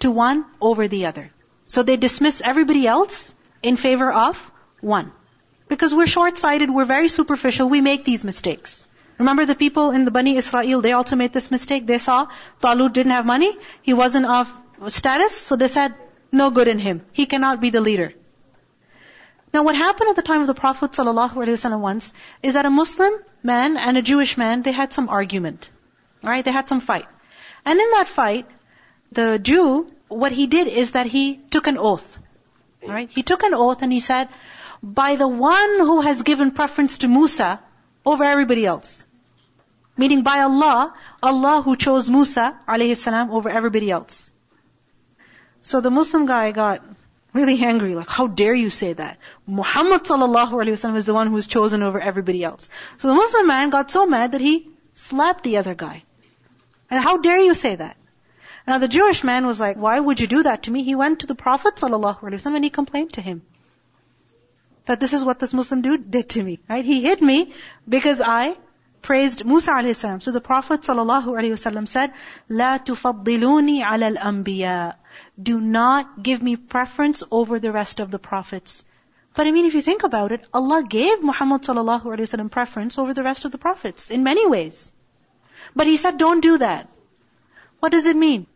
to 0.00 0.10
one 0.10 0.44
over 0.60 0.88
the 0.88 1.06
other. 1.06 1.30
So 1.64 1.82
they 1.82 1.96
dismiss 1.96 2.42
everybody 2.44 2.86
else 2.86 3.34
in 3.62 3.76
favor 3.76 4.12
of 4.12 4.50
one. 4.80 5.12
Because 5.68 5.94
we're 5.94 6.06
short-sighted, 6.06 6.70
we're 6.70 6.84
very 6.84 7.08
superficial, 7.08 7.68
we 7.68 7.80
make 7.80 8.04
these 8.04 8.24
mistakes. 8.24 8.86
Remember 9.18 9.46
the 9.46 9.54
people 9.54 9.90
in 9.92 10.04
the 10.04 10.10
Bani 10.10 10.36
Israel, 10.36 10.82
they 10.82 10.92
also 10.92 11.16
made 11.16 11.32
this 11.32 11.50
mistake. 11.50 11.86
They 11.86 11.98
saw 11.98 12.28
Talut 12.60 12.92
didn't 12.92 13.12
have 13.12 13.24
money, 13.24 13.56
he 13.82 13.94
wasn't 13.94 14.26
of 14.26 14.52
status, 14.88 15.36
so 15.36 15.56
they 15.56 15.68
said, 15.68 15.94
no 16.32 16.50
good 16.50 16.68
in 16.68 16.78
him. 16.78 17.02
He 17.12 17.26
cannot 17.26 17.60
be 17.60 17.70
the 17.70 17.80
leader. 17.80 18.12
Now 19.54 19.62
what 19.62 19.76
happened 19.76 20.10
at 20.10 20.16
the 20.16 20.22
time 20.22 20.42
of 20.42 20.46
the 20.46 20.54
Prophet 20.54 20.90
ﷺ 20.90 21.80
once 21.80 22.12
is 22.42 22.54
that 22.54 22.66
a 22.66 22.70
Muslim 22.70 23.14
man 23.42 23.76
and 23.76 23.96
a 23.96 24.02
Jewish 24.02 24.36
man, 24.36 24.62
they 24.62 24.72
had 24.72 24.92
some 24.92 25.08
argument. 25.08 25.70
Alright, 26.22 26.44
they 26.44 26.50
had 26.50 26.68
some 26.68 26.80
fight. 26.80 27.06
And 27.64 27.80
in 27.80 27.90
that 27.92 28.08
fight, 28.08 28.46
the 29.12 29.38
Jew, 29.38 29.90
what 30.08 30.32
he 30.32 30.46
did 30.46 30.66
is 30.66 30.92
that 30.92 31.06
he 31.06 31.36
took 31.50 31.68
an 31.68 31.78
oath. 31.78 32.18
Alright, 32.82 33.10
he 33.10 33.22
took 33.22 33.44
an 33.44 33.54
oath 33.54 33.82
and 33.82 33.92
he 33.92 34.00
said, 34.00 34.28
by 34.82 35.16
the 35.16 35.28
one 35.28 35.78
who 35.78 36.00
has 36.02 36.22
given 36.22 36.50
preference 36.50 36.98
to 36.98 37.08
Musa 37.08 37.60
over 38.06 38.24
everybody 38.24 38.64
else. 38.64 39.04
Meaning 39.96 40.22
by 40.22 40.40
Allah, 40.42 40.94
Allah 41.22 41.62
who 41.62 41.76
chose 41.76 42.08
Musa 42.08 42.58
alayhi 42.68 42.96
salam 42.96 43.30
over 43.30 43.50
everybody 43.50 43.90
else. 43.90 44.30
So 45.62 45.80
the 45.80 45.90
Muslim 45.90 46.26
guy 46.26 46.52
got 46.52 46.82
really 47.32 47.62
angry, 47.62 47.94
like, 47.94 48.08
how 48.08 48.26
dare 48.26 48.54
you 48.54 48.70
say 48.70 48.92
that? 48.92 49.18
Muhammad 49.46 50.04
sallallahu 50.04 50.52
alaihi 50.60 50.76
wasallam 50.76 50.96
is 50.96 51.06
the 51.06 51.14
one 51.14 51.26
who 51.26 51.36
is 51.36 51.46
chosen 51.46 51.82
over 51.82 52.00
everybody 52.00 52.42
else. 52.44 52.68
So 52.98 53.08
the 53.08 53.14
Muslim 53.14 53.46
man 53.48 53.70
got 53.70 53.90
so 53.90 54.06
mad 54.06 54.32
that 54.32 54.40
he 54.40 54.70
slapped 54.94 55.44
the 55.44 55.56
other 55.58 55.74
guy. 55.74 56.04
And 56.90 57.02
how 57.02 57.16
dare 57.18 57.40
you 57.40 57.54
say 57.54 57.74
that? 57.74 57.96
Now 58.66 58.78
the 58.78 58.88
Jewish 58.88 59.24
man 59.24 59.46
was 59.46 59.60
like, 59.60 59.76
why 59.76 59.98
would 59.98 60.20
you 60.20 60.26
do 60.26 60.42
that 60.44 60.64
to 60.64 60.70
me? 60.70 60.82
He 60.84 60.94
went 60.94 61.20
to 61.20 61.26
the 61.26 61.34
Prophet 61.34 61.76
ﷺ 61.76 62.54
and 62.54 62.64
he 62.64 62.70
complained 62.70 63.12
to 63.14 63.20
him 63.20 63.42
that 64.86 65.00
this 65.00 65.12
is 65.12 65.24
what 65.24 65.38
this 65.38 65.52
Muslim 65.54 65.82
dude 65.82 66.10
did 66.10 66.30
to 66.30 66.42
me, 66.42 66.58
right? 66.68 66.84
He 66.84 67.02
hit 67.02 67.20
me 67.20 67.52
because 67.88 68.20
I 68.20 68.56
praised 69.02 69.44
Musa 69.44 69.72
alayhi 69.72 69.96
salam. 69.96 70.20
So 70.20 70.32
the 70.36 70.40
Prophet 70.48 70.86
sallallahu 70.88 71.34
alayhi 71.40 71.54
wasallam 71.56 71.86
said, 71.94 72.14
"La 72.48 72.78
tufaddiluni 72.90 73.76
ala 73.92 74.10
al-anbiya." 74.12 74.94
Do 75.50 75.60
not 75.60 76.22
give 76.28 76.42
me 76.48 76.56
preference 76.74 77.22
over 77.40 77.60
the 77.66 77.72
rest 77.76 78.00
of 78.00 78.10
the 78.16 78.18
prophets. 78.18 78.84
But 79.34 79.46
I 79.46 79.52
mean, 79.56 79.66
if 79.66 79.74
you 79.74 79.82
think 79.86 80.04
about 80.08 80.32
it, 80.32 80.46
Allah 80.60 80.82
gave 80.96 81.22
Muhammad 81.30 81.70
sallallahu 81.70 82.12
alayhi 82.16 82.28
wasallam 82.28 82.50
preference 82.58 82.98
over 83.04 83.14
the 83.20 83.26
rest 83.28 83.48
of 83.48 83.52
the 83.56 83.62
prophets 83.66 84.10
in 84.18 84.28
many 84.28 84.46
ways. 84.56 84.82
But 85.80 85.92
He 85.92 85.96
said, 86.04 86.18
"Don't 86.26 86.46
do 86.50 86.58
that." 86.58 86.92
What 87.80 87.92
does 87.92 88.06
it 88.12 88.20
mean? 88.26 88.46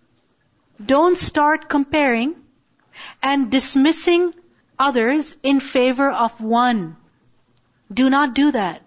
Don't 0.93 1.19
start 1.23 1.69
comparing 1.69 2.35
and 3.23 3.51
dismissing 3.51 4.31
others 4.89 5.37
in 5.43 5.61
favor 5.61 6.11
of 6.11 6.41
one. 6.41 6.97
Do 7.93 8.09
not 8.11 8.35
do 8.35 8.53
that. 8.53 8.83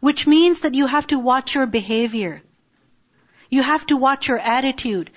Which 0.00 0.26
means 0.26 0.60
that 0.60 0.74
you 0.74 0.86
have 0.86 1.06
to 1.08 1.18
watch 1.18 1.54
your 1.54 1.66
behavior. 1.66 2.42
You 3.48 3.62
have 3.62 3.86
to 3.86 3.96
watch 3.96 4.28
your 4.28 4.38
attitude. 4.38 5.10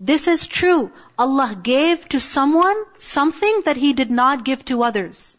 This 0.00 0.26
is 0.26 0.46
true. 0.46 0.90
Allah 1.18 1.56
gave 1.62 2.08
to 2.08 2.20
someone 2.20 2.76
something 2.98 3.62
that 3.66 3.76
He 3.76 3.92
did 3.92 4.10
not 4.10 4.44
give 4.44 4.64
to 4.70 4.82
others. 4.82 5.36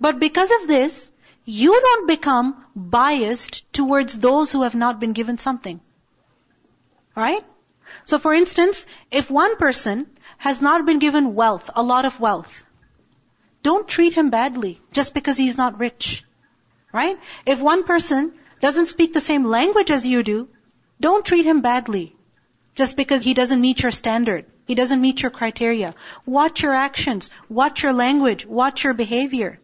But 0.00 0.20
because 0.20 0.50
of 0.60 0.68
this, 0.68 1.10
you 1.44 1.72
don't 1.86 2.06
become 2.06 2.64
biased 2.74 3.72
towards 3.72 4.18
those 4.18 4.52
who 4.52 4.62
have 4.62 4.74
not 4.74 5.00
been 5.00 5.12
given 5.12 5.38
something. 5.38 5.80
Right? 7.14 7.44
So 8.04 8.18
for 8.18 8.32
instance, 8.32 8.86
if 9.10 9.30
one 9.30 9.56
person 9.56 10.06
has 10.38 10.62
not 10.62 10.86
been 10.86 10.98
given 10.98 11.34
wealth, 11.34 11.70
a 11.74 11.82
lot 11.82 12.04
of 12.04 12.20
wealth, 12.20 12.64
don't 13.63 13.87
treat 13.87 14.13
him 14.13 14.29
badly 14.29 14.81
just 14.91 15.13
because 15.13 15.37
he's 15.37 15.57
not 15.57 15.79
rich. 15.79 16.23
Right? 16.91 17.17
If 17.45 17.61
one 17.61 17.83
person 17.83 18.33
doesn't 18.61 18.87
speak 18.87 19.13
the 19.13 19.21
same 19.21 19.45
language 19.45 19.91
as 19.91 20.05
you 20.05 20.23
do, 20.23 20.49
don't 20.99 21.25
treat 21.25 21.45
him 21.45 21.61
badly 21.61 22.15
just 22.75 22.95
because 22.95 23.21
he 23.21 23.33
doesn't 23.33 23.61
meet 23.61 23.83
your 23.83 23.91
standard. 23.91 24.45
He 24.65 24.75
doesn't 24.75 25.01
meet 25.01 25.21
your 25.21 25.31
criteria. 25.31 25.95
Watch 26.25 26.63
your 26.63 26.73
actions. 26.73 27.31
Watch 27.49 27.83
your 27.83 27.93
language. 27.93 28.45
Watch 28.45 28.83
your 28.83 28.93
behavior. 28.93 29.59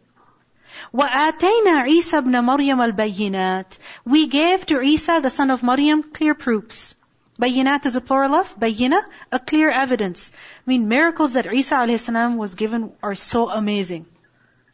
وَآتَيْنَا 0.93 1.88
عِيسَى 1.88 2.17
ibn 2.17 2.45
Maryam 2.45 2.81
al-bayyinat. 2.81 3.77
We 4.03 4.27
gave 4.27 4.65
to 4.65 4.81
Isa, 4.81 5.19
the 5.21 5.29
son 5.29 5.51
of 5.51 5.63
Maryam, 5.63 6.03
clear 6.03 6.34
proofs. 6.34 6.95
Bayinat 7.40 7.87
is 7.87 7.96
a 7.96 8.03
plural 8.03 8.35
of 8.35 8.55
bayina, 8.61 9.00
a 9.33 9.38
clear 9.38 9.70
evidence. 9.70 10.31
I 10.35 10.70
mean, 10.70 10.88
miracles 10.88 11.33
that 11.33 11.50
Isa 11.50 11.76
a.s. 11.76 12.09
was 12.37 12.55
given 12.55 12.92
are 13.03 13.14
so 13.14 13.48
amazing. 13.48 14.05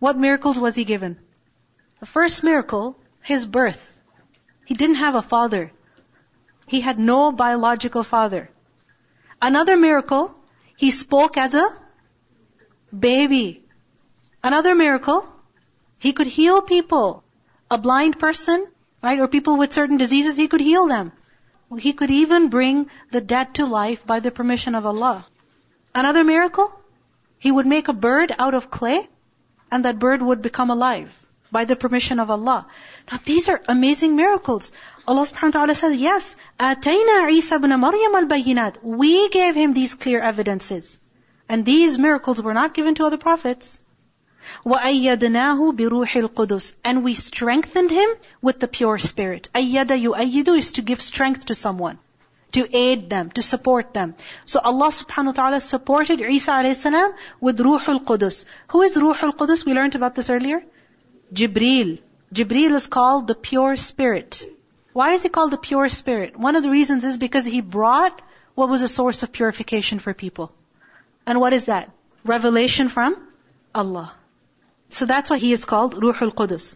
What 0.01 0.19
miracles 0.19 0.59
was 0.59 0.75
he 0.75 0.85
given? 0.85 1.17
The 2.01 2.07
first 2.07 2.43
miracle, 2.43 2.99
his 3.23 3.47
birth. 3.47 3.85
He 4.65 4.75
didn't 4.75 4.97
have 4.97 5.15
a 5.15 5.23
father. 5.23 5.71
He 6.67 6.81
had 6.81 6.99
no 6.99 7.31
biological 7.31 8.03
father. 8.03 8.51
Another 9.41 9.77
miracle, 9.77 10.35
he 10.77 10.91
spoke 10.91 11.37
as 11.37 11.55
a 11.55 11.69
baby. 13.07 13.65
Another 14.43 14.75
miracle, 14.75 15.29
he 16.01 16.13
could 16.13 16.27
heal 16.27 16.63
people. 16.63 17.23
A 17.71 17.79
blind 17.79 18.19
person, 18.19 18.67
right, 19.03 19.21
or 19.21 19.29
people 19.29 19.57
with 19.57 19.73
certain 19.73 19.99
diseases, 19.99 20.37
he 20.37 20.49
could 20.49 20.61
heal 20.61 20.89
them. 20.89 21.13
He 21.80 21.94
could 21.94 22.12
even 22.12 22.50
bring 22.50 22.90
the 23.12 23.22
dead 23.22 23.54
to 23.56 23.66
life 23.66 24.06
by 24.06 24.20
the 24.20 24.32
permission 24.32 24.76
of 24.76 24.86
Allah. 24.86 25.26
Another 25.96 26.24
miracle? 26.24 26.72
He 27.40 27.52
would 27.52 27.66
make 27.66 27.88
a 27.88 27.94
bird 27.94 28.34
out 28.38 28.54
of 28.54 28.70
clay 28.70 29.08
and 29.72 29.86
that 29.86 30.00
bird 30.00 30.22
would 30.22 30.42
become 30.42 30.70
alive 30.70 31.18
by 31.52 31.66
the 31.66 31.76
permission 31.76 32.20
of 32.20 32.30
Allah. 32.30 32.68
Now 33.12 33.20
these 33.26 33.50
are 33.50 33.62
amazing 33.68 34.16
miracles. 34.16 34.72
Allah 35.08 35.26
subhanahu 35.26 35.54
wa 35.56 35.60
ta'ala 35.60 35.76
says, 35.76 35.98
yes, 35.98 36.36
آتَيْنَا 36.60 37.18
عِيسَى 37.30 37.56
ibn 37.56 37.80
Maryam 37.80 38.16
al-bayyinat. 38.16 38.84
We 38.84 39.30
gave 39.30 39.56
him 39.56 39.74
these 39.74 39.96
clear 39.96 40.22
evidences. 40.22 41.00
And 41.50 41.66
these 41.66 41.98
miracles 41.98 42.42
were 42.42 42.54
not 42.54 42.74
given 42.74 42.96
to 42.96 43.06
other 43.06 43.18
prophets. 43.18 43.80
وَأَيَّدْنَاهُ 44.66 45.76
بِرُوحِ 45.76 46.30
الْقُدُسِ 46.30 46.76
And 46.84 47.04
we 47.04 47.14
strengthened 47.14 47.90
him 47.90 48.10
with 48.42 48.60
the 48.60 48.68
pure 48.68 48.98
spirit. 48.98 49.50
أَيَّدَ 49.56 49.88
يُؤَيِّدُ 49.88 50.58
is 50.58 50.74
to 50.74 50.82
give 50.82 51.02
strength 51.02 51.46
to 51.48 51.56
someone, 51.56 51.98
to 52.52 52.68
aid 52.76 53.10
them, 53.10 53.32
to 53.32 53.42
support 53.42 53.94
them. 53.94 54.14
So 54.46 54.60
Allah 54.64 54.90
subhanahu 54.90 55.28
wa 55.28 55.32
ta'ala 55.32 55.62
supported 55.62 56.22
Isa 56.22 56.52
alayhi 56.52 56.76
salam 56.76 57.14
with 57.40 57.60
Ruhul 57.60 58.04
Qudus. 58.04 58.46
Who 58.70 58.82
is 58.84 58.98
Ruhul 58.98 59.36
Qudus? 59.36 59.66
We 59.66 59.74
learned 59.74 59.96
about 59.96 60.16
this 60.16 60.30
earlier. 60.30 60.62
Jibreel. 61.34 62.00
Jibreel 62.34 62.76
is 62.76 62.88
called 62.88 63.28
the 63.28 63.36
pure 63.36 63.76
spirit. 63.76 64.46
Why 64.94 65.14
is 65.14 65.24
he 65.24 65.30
called 65.30 65.52
the 65.52 65.58
pure 65.58 65.90
spirit? 65.90 66.38
One 66.38 66.56
of 66.56 66.64
the 66.64 66.70
reasons 66.70 67.04
is 67.04 67.18
because 67.18 67.46
he 67.46 67.62
brought 67.62 68.22
what 68.54 68.70
was 68.70 68.82
a 68.82 68.88
source 68.88 69.24
of 69.24 69.32
purification 69.32 70.00
for 70.00 70.14
people. 70.14 70.52
And 71.26 71.40
what 71.40 71.54
is 71.54 71.66
that? 71.66 71.90
Revelation 72.26 72.90
from 72.90 73.16
Allah. 73.74 74.14
So 74.96 75.06
that's 75.06 75.30
why 75.30 75.38
he 75.38 75.52
is 75.54 75.66
called 75.66 75.96
Ruhul 75.96 76.34
Qudus. 76.34 76.76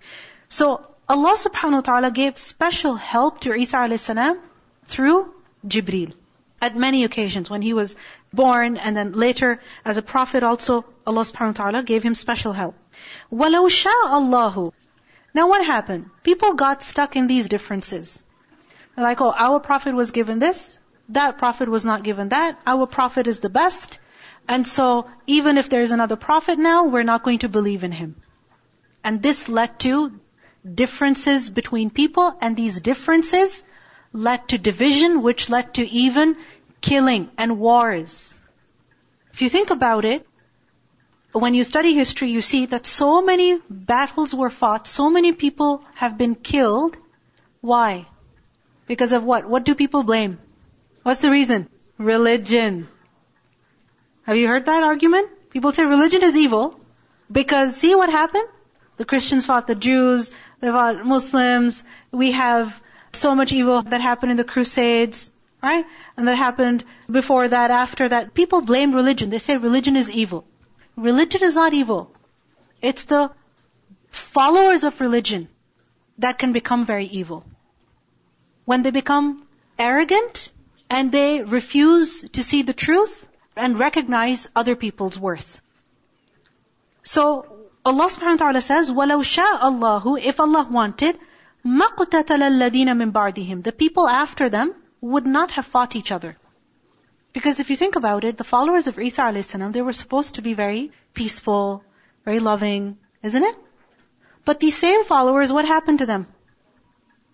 So 0.50 0.88
Allah 1.08 1.36
subhanahu 1.38 1.74
wa 1.74 1.82
ta'ala 1.82 2.12
gave 2.12 2.38
special 2.38 2.96
help 2.96 3.42
to 3.42 3.54
Isa 3.54 3.78
alayhi 3.78 4.00
salam 4.00 4.40
through 4.86 5.34
Jibreel. 5.68 6.14
At 6.62 6.76
many 6.76 7.04
occasions, 7.04 7.50
when 7.50 7.62
he 7.62 7.74
was 7.74 7.96
born 8.34 8.78
and 8.78 8.96
then 8.98 9.12
later 9.12 9.60
as 9.84 9.98
a 9.98 10.02
prophet 10.02 10.44
also, 10.44 10.86
Allah 11.06 11.22
subhanahu 11.22 11.58
wa 11.58 11.64
ta'ala 11.64 11.84
gave 11.84 12.02
him 12.04 12.16
special 12.16 12.54
help. 12.54 12.76
وَلَوْ 13.32 13.68
شَاءَ 13.70 14.08
اللَّهُ 14.20 14.72
Now 15.34 15.50
what 15.50 15.66
happened? 15.66 16.10
People 16.24 16.54
got 16.54 16.82
stuck 16.82 17.16
in 17.16 17.28
these 17.28 17.50
differences. 17.50 18.24
Like, 18.98 19.20
oh, 19.20 19.32
our 19.32 19.60
prophet 19.60 19.94
was 19.94 20.12
given 20.12 20.40
this, 20.40 20.78
that 21.10 21.38
prophet 21.38 21.68
was 21.68 21.84
not 21.84 22.04
given 22.04 22.30
that, 22.30 22.58
our 22.66 22.88
prophet 22.88 23.28
is 23.28 23.42
the 23.42 23.50
best, 23.50 24.00
and 24.51 24.67
so, 24.67 25.09
even 25.29 25.59
if 25.59 25.69
there's 25.69 25.93
another 25.93 26.17
prophet 26.17 26.59
now, 26.59 26.87
we're 26.87 27.05
not 27.05 27.23
going 27.23 27.39
to 27.43 27.49
believe 27.49 27.85
in 27.85 27.93
him. 27.93 28.17
And 29.05 29.23
this 29.23 29.49
led 29.49 29.79
to 29.81 30.19
differences 30.81 31.49
between 31.49 31.91
people, 31.91 32.37
and 32.41 32.57
these 32.57 32.81
differences 32.81 33.63
led 34.13 34.49
to 34.49 34.59
division, 34.59 35.23
which 35.23 35.49
led 35.49 35.75
to 35.75 35.89
even 35.89 36.37
killing 36.81 37.31
and 37.39 37.61
wars. 37.61 38.37
If 39.33 39.41
you 39.41 39.49
think 39.49 39.71
about 39.71 40.05
it, 40.05 40.27
when 41.31 41.55
you 41.55 41.63
study 41.63 41.95
history, 41.95 42.33
you 42.33 42.43
see 42.43 42.67
that 42.67 42.87
so 42.87 43.23
many 43.23 43.57
battles 43.71 44.35
were 44.35 44.51
fought, 44.51 44.89
so 44.89 45.11
many 45.11 45.33
people 45.33 45.85
have 45.95 46.19
been 46.19 46.35
killed. 46.35 46.97
Why? 47.61 48.07
Because 48.89 49.13
of 49.13 49.23
what? 49.23 49.49
What 49.49 49.65
do 49.65 49.77
people 49.77 50.03
blame? 50.03 50.41
What's 51.05 51.21
the 51.21 51.31
reason? 51.31 51.69
Religion. 51.99 52.89
Have 54.23 54.37
you 54.37 54.49
heard 54.49 54.67
that 54.67 54.83
argument? 54.83 55.29
People 55.51 55.73
say 55.73 55.85
religion 55.85 56.23
is 56.23 56.37
evil 56.37 56.79
because 57.31 57.77
see 57.77 57.95
what 57.95 58.11
happened? 58.11 58.49
The 58.97 59.05
Christians 59.05 59.47
fought 59.47 59.67
the 59.67 59.75
Jews, 59.75 60.31
they 60.61 60.69
fought 60.69 61.05
Muslims, 61.05 61.83
we 62.13 62.33
have 62.33 62.83
so 63.13 63.35
much 63.35 63.53
evil 63.53 63.83
that 63.83 64.01
happened 64.01 64.33
in 64.33 64.37
the 64.37 64.45
Crusades, 64.45 65.31
right? 65.63 65.85
And 66.17 66.29
that 66.29 66.37
happened 66.37 66.85
before 67.11 67.49
that, 67.49 67.71
after 67.71 68.09
that. 68.09 68.35
People 68.35 68.61
blame 68.61 68.95
religion. 68.95 69.31
They 69.31 69.39
say 69.39 69.57
religion 69.57 69.97
is 69.97 70.11
evil. 70.11 70.45
Religion 70.97 71.43
is 71.43 71.55
not 71.55 71.73
evil. 71.73 72.11
It's 72.83 73.05
the 73.05 73.31
followers 74.11 74.85
of 74.85 75.01
religion 75.01 75.49
that 76.19 76.39
can 76.39 76.53
become 76.53 76.85
very 76.85 77.07
evil. 77.07 77.45
When 78.65 78.83
they 78.83 78.91
become 78.91 79.47
arrogant 79.79 80.51
and 80.89 81.11
they 81.11 81.43
refuse 81.43 82.23
to 82.33 82.43
see 82.43 82.63
the 82.63 82.73
truth, 82.73 83.27
and 83.60 83.80
recognize 83.80 84.48
other 84.56 84.76
people's 84.76 85.20
worth. 85.20 85.62
So 87.04 87.46
Allah 87.86 88.10
subhanahu 88.10 88.40
wa 88.40 88.46
ta'ala 88.46 88.62
says, 88.62 88.92
وَلَوْ 88.92 89.22
شَاءَ 89.22 89.60
اللَّهُ 89.62 90.22
If 90.22 90.40
Allah 90.40 90.68
wanted, 90.70 91.20
مَقْتَتَلَ 91.66 92.42
الَّذِينَ 92.52 92.90
مِن 93.02 93.12
بَعْدِهِمْ 93.12 93.64
The 93.64 93.72
people 93.72 94.08
after 94.08 94.50
them 94.50 94.74
would 95.02 95.26
not 95.26 95.52
have 95.52 95.66
fought 95.66 95.96
each 95.96 96.12
other. 96.12 96.36
Because 97.34 97.60
if 97.60 97.70
you 97.70 97.76
think 97.76 97.96
about 97.96 98.24
it, 98.24 98.38
the 98.38 98.44
followers 98.44 98.88
of 98.88 98.98
Isa 98.98 99.24
a.s., 99.24 99.52
they 99.52 99.82
were 99.82 99.94
supposed 99.94 100.36
to 100.36 100.42
be 100.42 100.54
very 100.54 100.92
peaceful, 101.14 101.84
very 102.24 102.40
loving, 102.40 102.98
isn't 103.22 103.44
it? 103.44 103.56
But 104.46 104.60
these 104.60 104.78
same 104.78 105.04
followers, 105.04 105.52
what 105.52 105.66
happened 105.66 106.00
to 106.00 106.06
them? 106.06 106.28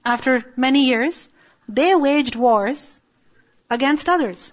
After 0.03 0.43
many 0.57 0.85
years, 0.85 1.29
they 1.69 1.93
waged 1.93 2.35
wars 2.35 2.99
against 3.69 4.09
others. 4.09 4.51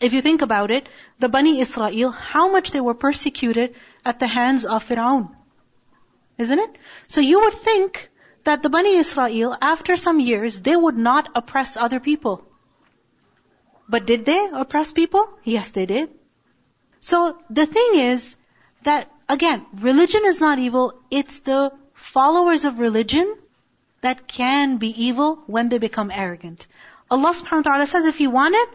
If 0.00 0.14
you 0.14 0.22
think 0.22 0.42
about 0.42 0.70
it, 0.70 0.88
the 1.18 1.28
Bani 1.28 1.60
Israel, 1.60 2.10
how 2.10 2.50
much 2.50 2.70
they 2.70 2.80
were 2.80 2.94
persecuted 2.94 3.74
at 4.04 4.18
the 4.18 4.26
hands 4.26 4.64
of 4.64 4.86
Fir'aun. 4.88 5.28
Isn't 6.38 6.58
it? 6.58 6.78
So 7.06 7.20
you 7.20 7.40
would 7.40 7.52
think 7.52 8.08
that 8.44 8.62
the 8.62 8.70
Bani 8.70 8.96
Israel, 8.96 9.56
after 9.60 9.96
some 9.96 10.18
years, 10.18 10.62
they 10.62 10.74
would 10.74 10.96
not 10.96 11.28
oppress 11.34 11.76
other 11.76 12.00
people. 12.00 12.46
But 13.88 14.06
did 14.06 14.24
they 14.24 14.48
oppress 14.52 14.92
people? 14.92 15.28
Yes, 15.44 15.70
they 15.70 15.84
did. 15.84 16.10
So 17.00 17.38
the 17.50 17.66
thing 17.66 17.96
is 17.96 18.36
that, 18.84 19.10
again, 19.28 19.66
religion 19.74 20.22
is 20.24 20.40
not 20.40 20.58
evil, 20.58 20.94
it's 21.10 21.40
the 21.40 21.72
followers 21.92 22.64
of 22.64 22.78
religion 22.78 23.36
that 24.00 24.26
can 24.26 24.78
be 24.78 24.88
evil 25.06 25.42
when 25.46 25.68
they 25.68 25.78
become 25.78 26.10
arrogant. 26.10 26.66
Allah 27.10 27.34
subhanahu 27.34 27.66
wa 27.66 27.72
ta'ala 27.72 27.86
says 27.86 28.06
if 28.06 28.16
He 28.16 28.28
wanted, 28.28 28.66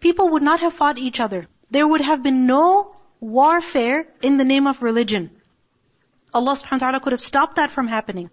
people 0.00 0.30
would 0.30 0.42
not 0.42 0.60
have 0.60 0.72
fought 0.72 0.98
each 0.98 1.20
other. 1.20 1.46
There 1.70 1.86
would 1.86 2.00
have 2.00 2.22
been 2.22 2.46
no 2.46 2.96
warfare 3.20 4.06
in 4.20 4.36
the 4.36 4.44
name 4.44 4.66
of 4.66 4.82
religion. 4.82 5.30
Allah 6.34 6.56
subhanahu 6.56 6.72
wa 6.72 6.78
ta'ala 6.78 7.00
could 7.00 7.12
have 7.12 7.20
stopped 7.20 7.56
that 7.56 7.70
from 7.70 7.88
happening. 7.88 8.30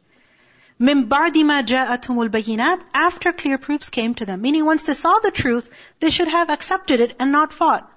مِن 0.80 1.08
بَعْدِ 1.10 1.34
مَا 1.44 1.62
جَاءَتْهُمُ 1.66 2.30
الْبَيِّنَاتِ 2.30 2.82
After 2.94 3.34
clear 3.34 3.58
proofs 3.58 3.90
came 3.90 4.16
to 4.16 4.26
them. 4.26 4.42
Meaning 4.42 4.66
once 4.66 4.84
they 4.84 4.94
saw 4.94 5.20
the 5.20 5.32
truth, 5.32 5.70
they 6.00 6.10
should 6.10 6.30
have 6.30 6.50
accepted 6.50 7.02
it 7.02 7.16
and 7.20 7.34
not 7.34 7.52
fought. 7.52 7.92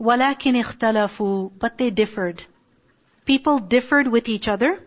وَلَكِنْ 0.00 0.62
اخْتَلَفُوا 0.62 1.50
But 1.58 1.78
they 1.78 1.90
differed. 1.90 2.44
People 3.24 3.58
differed 3.58 4.06
with 4.06 4.28
each 4.28 4.46
other. 4.46 4.80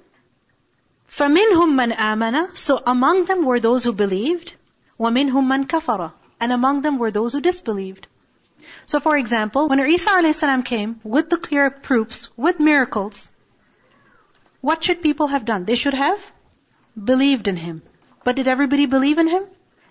فَمِنْهُمْ 1.09 1.75
مَنْ 1.81 1.95
آمَنَ 1.95 2.55
So 2.55 2.81
among 2.85 3.25
them 3.25 3.43
were 3.43 3.59
those 3.59 3.83
who 3.83 3.91
believed. 3.91 4.53
وَمِنْهُمْ 4.97 5.45
مَنْ 5.53 5.67
كَفَرَ 5.67 6.13
and 6.44 6.52
among 6.52 6.82
them 6.82 6.98
were 6.98 7.10
those 7.10 7.32
who 7.32 7.40
disbelieved. 7.40 8.06
So 8.84 9.00
for 9.00 9.16
example, 9.16 9.66
when 9.66 9.80
Isa 9.80 10.10
a.s. 10.10 10.42
came 10.66 11.00
with 11.02 11.30
the 11.30 11.38
clear 11.38 11.70
proofs, 11.70 12.28
with 12.36 12.60
miracles, 12.60 13.30
what 14.60 14.84
should 14.84 15.00
people 15.00 15.28
have 15.28 15.46
done? 15.46 15.64
They 15.64 15.74
should 15.74 15.94
have 15.94 16.20
believed 17.12 17.48
in 17.48 17.56
him. 17.56 17.80
But 18.24 18.36
did 18.36 18.50
everybody 18.54 18.84
believe 18.84 19.22
in 19.22 19.26
him? 19.26 19.46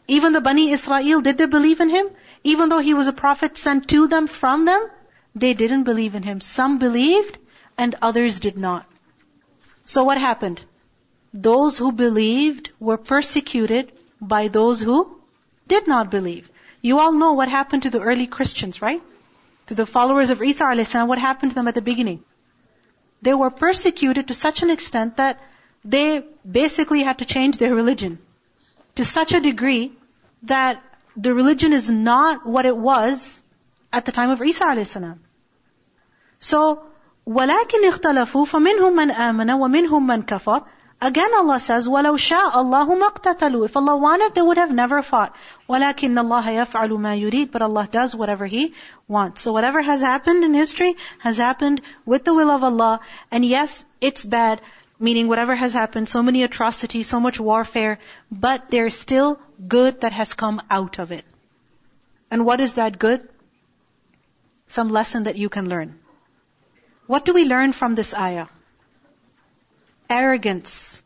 Even 0.08 0.34
the 0.34 0.42
Bani 0.42 0.70
Israel, 0.70 1.22
did 1.22 1.40
they 1.40 1.48
believe 1.56 1.82
in 1.82 1.90
him? 1.90 2.12
Even 2.44 2.70
though 2.70 2.86
he 2.90 2.94
was 2.94 3.08
a 3.08 3.18
prophet 3.24 3.58
sent 3.58 3.88
to 3.96 4.06
them 4.14 4.28
from 4.28 4.66
them, 4.66 4.88
they 5.34 5.56
didn't 5.56 5.90
believe 5.90 6.14
in 6.14 6.22
him. 6.22 6.40
Some 6.40 6.78
believed 6.78 7.40
and 7.80 7.96
others 8.00 8.40
did 8.40 8.60
not. 8.60 8.86
So 9.86 10.04
what 10.04 10.20
happened? 10.30 10.62
Those 11.50 11.80
who 11.80 11.92
believed 12.06 12.72
were 12.80 13.02
persecuted 13.16 13.92
by 14.22 14.50
those 14.50 14.82
who 14.82 15.02
did 15.67 15.87
not 15.87 16.11
believe. 16.11 16.51
You 16.81 16.99
all 17.01 17.13
know 17.13 17.33
what 17.33 17.49
happened 17.49 17.83
to 17.85 17.91
the 17.91 18.01
early 18.01 18.27
Christians, 18.27 18.81
right? 18.81 19.03
To 19.69 19.75
the 19.75 19.87
followers 19.87 20.31
of 20.31 20.43
Isa 20.43 20.65
a.s., 20.65 20.95
what 20.95 21.19
happened 21.19 21.53
to 21.53 21.55
them 21.55 21.69
at 21.69 21.75
the 21.75 21.83
beginning? 21.83 22.25
They 23.21 23.35
were 23.35 23.51
persecuted 23.51 24.29
to 24.29 24.35
such 24.35 24.63
an 24.63 24.71
extent 24.71 25.17
that 25.17 25.41
they 25.85 26.25
basically 26.61 27.03
had 27.03 27.19
to 27.19 27.25
change 27.25 27.59
their 27.59 27.75
religion. 27.75 28.19
To 28.97 29.05
such 29.05 29.33
a 29.33 29.41
degree 29.41 29.93
that 30.45 30.83
the 31.17 31.35
religion 31.35 31.73
is 31.73 31.91
not 31.91 32.47
what 32.47 32.67
it 32.67 32.77
was 32.77 33.43
at 33.93 34.05
the 34.05 34.13
time 34.13 34.31
of 34.31 34.43
Isa 34.43 34.65
a.s. 34.65 34.97
So, 36.39 36.85
وَلَكِنْ 37.27 37.91
اخْتَلَفُوا 37.91 38.47
فَمِنْهُمْ 38.47 38.95
مَنْ 38.95 39.13
آمَنَ 39.13 39.51
وَمِنْهُمْ 39.63 40.07
مَنْ 40.07 40.23
كَفَرَ 40.25 40.65
Again 41.01 41.33
Allah 41.33 41.61
says, 41.61 41.87
وَلَوْ 41.87 42.15
شَاءَ 42.19 42.53
اللَّهُ 42.53 43.01
مَقْتَتَلُوا 43.01 43.65
If 43.67 43.77
Allah 43.77 43.97
wanted, 43.97 44.35
they 44.35 44.43
would 44.43 44.57
have 44.57 44.73
never 44.73 45.01
fought. 45.01 45.37
وَلَكِنَّ 45.69 46.19
اللَّهَ 46.19 46.43
يَفْعَلُ 46.43 46.91
مَا 46.91 47.15
يُرِيد 47.23 47.53
But 47.53 47.63
Allah 47.63 47.89
does 47.89 48.17
whatever 48.17 48.47
He 48.47 48.75
wants. 49.07 49.43
So 49.43 49.53
whatever 49.53 49.81
has 49.81 50.01
happened 50.01 50.43
in 50.43 50.55
history 50.55 50.97
has 51.21 51.39
happened 51.39 51.83
with 52.05 52.25
the 52.25 52.35
will 52.35 52.51
of 52.51 52.65
Allah. 52.65 52.99
And 53.31 53.45
yes, 53.45 53.85
it's 54.01 54.25
bad, 54.25 54.61
meaning 54.99 55.29
whatever 55.29 55.55
has 55.55 55.73
happened, 55.73 56.09
so 56.09 56.21
many 56.21 56.43
atrocities, 56.43 57.07
so 57.07 57.21
much 57.21 57.39
warfare, 57.39 58.01
but 58.33 58.69
there's 58.71 58.97
still 58.97 59.39
good 59.69 60.01
that 60.01 60.13
has 60.13 60.35
come 60.35 60.61
out 60.69 60.99
of 60.99 61.13
it. 61.13 61.25
And 62.29 62.45
what 62.45 62.61
is 62.61 62.73
that 62.75 62.99
good? 62.99 63.29
Some 64.67 64.91
lesson 64.91 65.25
that 65.25 65.37
you 65.37 65.49
can 65.49 65.69
learn. 65.69 66.01
What 67.07 67.25
do 67.25 67.33
we 67.33 67.45
learn 67.45 67.73
from 67.73 67.95
this 67.95 68.15
ayah? 68.15 68.49
Arrogance 70.10 71.02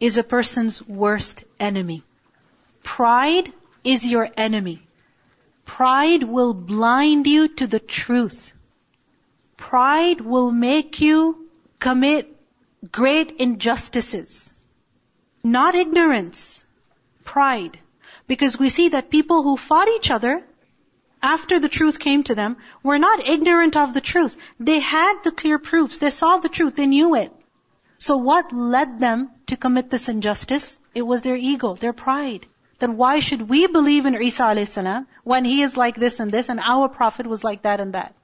is 0.00 0.18
a 0.18 0.22
person's 0.22 0.86
worst 0.86 1.44
enemy. 1.58 2.02
Pride 2.82 3.52
is 3.84 4.06
your 4.06 4.28
enemy. 4.36 4.82
Pride 5.64 6.22
will 6.22 6.54
blind 6.54 7.26
you 7.26 7.48
to 7.48 7.66
the 7.66 7.78
truth. 7.78 8.52
Pride 9.56 10.20
will 10.20 10.50
make 10.50 11.00
you 11.00 11.48
commit 11.78 12.34
great 12.92 13.32
injustices. 13.38 14.54
Not 15.42 15.74
ignorance, 15.74 16.64
pride. 17.24 17.78
Because 18.26 18.58
we 18.58 18.68
see 18.68 18.88
that 18.90 19.10
people 19.10 19.42
who 19.42 19.56
fought 19.56 19.88
each 19.88 20.10
other 20.10 20.44
after 21.22 21.58
the 21.58 21.68
truth 21.68 21.98
came 21.98 22.22
to 22.24 22.34
them 22.34 22.56
were 22.82 22.98
not 22.98 23.26
ignorant 23.26 23.76
of 23.76 23.94
the 23.94 24.00
truth. 24.00 24.36
They 24.60 24.80
had 24.80 25.22
the 25.24 25.32
clear 25.32 25.58
proofs. 25.58 25.98
They 25.98 26.10
saw 26.10 26.38
the 26.38 26.48
truth. 26.48 26.76
They 26.76 26.86
knew 26.86 27.14
it. 27.14 27.32
So 27.98 28.16
what 28.16 28.52
led 28.52 29.00
them 29.00 29.30
to 29.46 29.56
commit 29.56 29.90
this 29.90 30.08
injustice? 30.08 30.78
It 30.94 31.02
was 31.02 31.22
their 31.22 31.36
ego, 31.36 31.74
their 31.74 31.92
pride. 31.92 32.46
Then 32.78 32.96
why 32.96 33.18
should 33.18 33.48
we 33.48 33.66
believe 33.66 34.06
in 34.06 34.14
Isa 34.22 34.44
a.s. 34.44 34.78
when 35.24 35.44
he 35.44 35.62
is 35.62 35.76
like 35.76 35.96
this 35.96 36.20
and 36.20 36.30
this 36.30 36.48
and 36.48 36.60
our 36.60 36.88
prophet 36.88 37.26
was 37.26 37.42
like 37.42 37.62
that 37.62 37.80
and 37.80 37.94
that? 37.94 38.14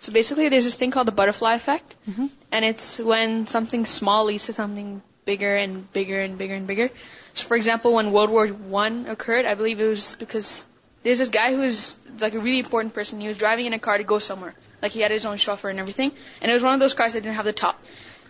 So 0.00 0.12
basically 0.12 0.48
there's 0.48 0.64
this 0.64 0.74
thing 0.74 0.90
called 0.90 1.06
the 1.06 1.12
butterfly 1.12 1.54
effect. 1.54 1.94
Mm-hmm. 2.08 2.26
And 2.50 2.64
it's 2.64 2.98
when 2.98 3.46
something 3.46 3.86
small 3.86 4.24
leads 4.24 4.46
to 4.46 4.52
something 4.52 5.00
bigger 5.24 5.54
and 5.54 5.92
bigger 5.92 6.20
and 6.20 6.36
bigger 6.36 6.54
and 6.54 6.66
bigger. 6.66 6.90
So 7.34 7.46
for 7.46 7.56
example, 7.56 7.92
when 7.92 8.10
World 8.10 8.30
War 8.30 8.48
One 8.48 9.06
occurred, 9.06 9.46
I 9.46 9.54
believe 9.54 9.78
it 9.78 9.86
was 9.86 10.16
because 10.18 10.66
there's 11.04 11.18
this 11.18 11.28
guy 11.28 11.52
who 11.52 11.60
was 11.60 11.96
like 12.18 12.34
a 12.34 12.40
really 12.40 12.58
important 12.58 12.94
person. 12.94 13.20
He 13.20 13.28
was 13.28 13.36
driving 13.36 13.66
in 13.66 13.74
a 13.74 13.78
car 13.78 13.98
to 13.98 14.04
go 14.04 14.18
somewhere. 14.18 14.54
Like 14.82 14.92
he 14.92 15.00
had 15.00 15.10
his 15.10 15.26
own 15.26 15.36
chauffeur 15.36 15.68
and 15.68 15.78
everything. 15.78 16.10
And 16.40 16.50
it 16.50 16.54
was 16.54 16.62
one 16.62 16.74
of 16.74 16.80
those 16.80 16.94
cars 16.94 17.12
that 17.12 17.20
didn't 17.20 17.36
have 17.36 17.44
the 17.44 17.52
top. 17.52 17.80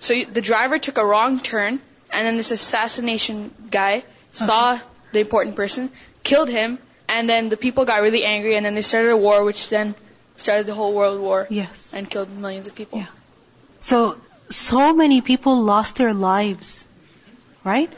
So 0.00 0.14
the 0.24 0.40
driver 0.40 0.78
took 0.78 0.98
a 0.98 1.04
wrong 1.04 1.38
turn, 1.40 1.78
and 2.10 2.26
then 2.26 2.36
this 2.36 2.50
assassination 2.50 3.54
guy 3.70 4.02
saw 4.32 4.74
okay. 4.74 4.82
the 5.12 5.20
important 5.20 5.56
person, 5.56 5.90
killed 6.22 6.48
him, 6.48 6.78
and 7.06 7.28
then 7.28 7.50
the 7.50 7.56
people 7.56 7.84
got 7.84 8.00
really 8.00 8.24
angry, 8.24 8.56
and 8.56 8.64
then 8.64 8.74
they 8.74 8.82
started 8.82 9.10
a 9.10 9.16
war, 9.16 9.44
which 9.44 9.68
then 9.68 9.94
started 10.36 10.66
the 10.66 10.74
whole 10.74 10.94
world 10.94 11.20
war. 11.20 11.46
Yes. 11.50 11.92
And 11.94 12.08
killed 12.08 12.30
millions 12.30 12.66
of 12.66 12.74
people. 12.74 12.98
Yeah. 12.98 13.06
So, 13.80 14.16
so 14.48 14.94
many 14.94 15.20
people 15.20 15.62
lost 15.62 15.96
their 15.96 16.14
lives, 16.14 16.86
right? 17.62 17.92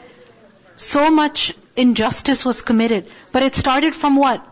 So 0.75 1.09
much 1.09 1.53
injustice 1.77 2.43
was 2.43 2.61
committed. 2.61 3.09
But 3.31 3.43
it 3.43 3.55
started 3.55 3.95
from 3.95 4.17
what? 4.17 4.45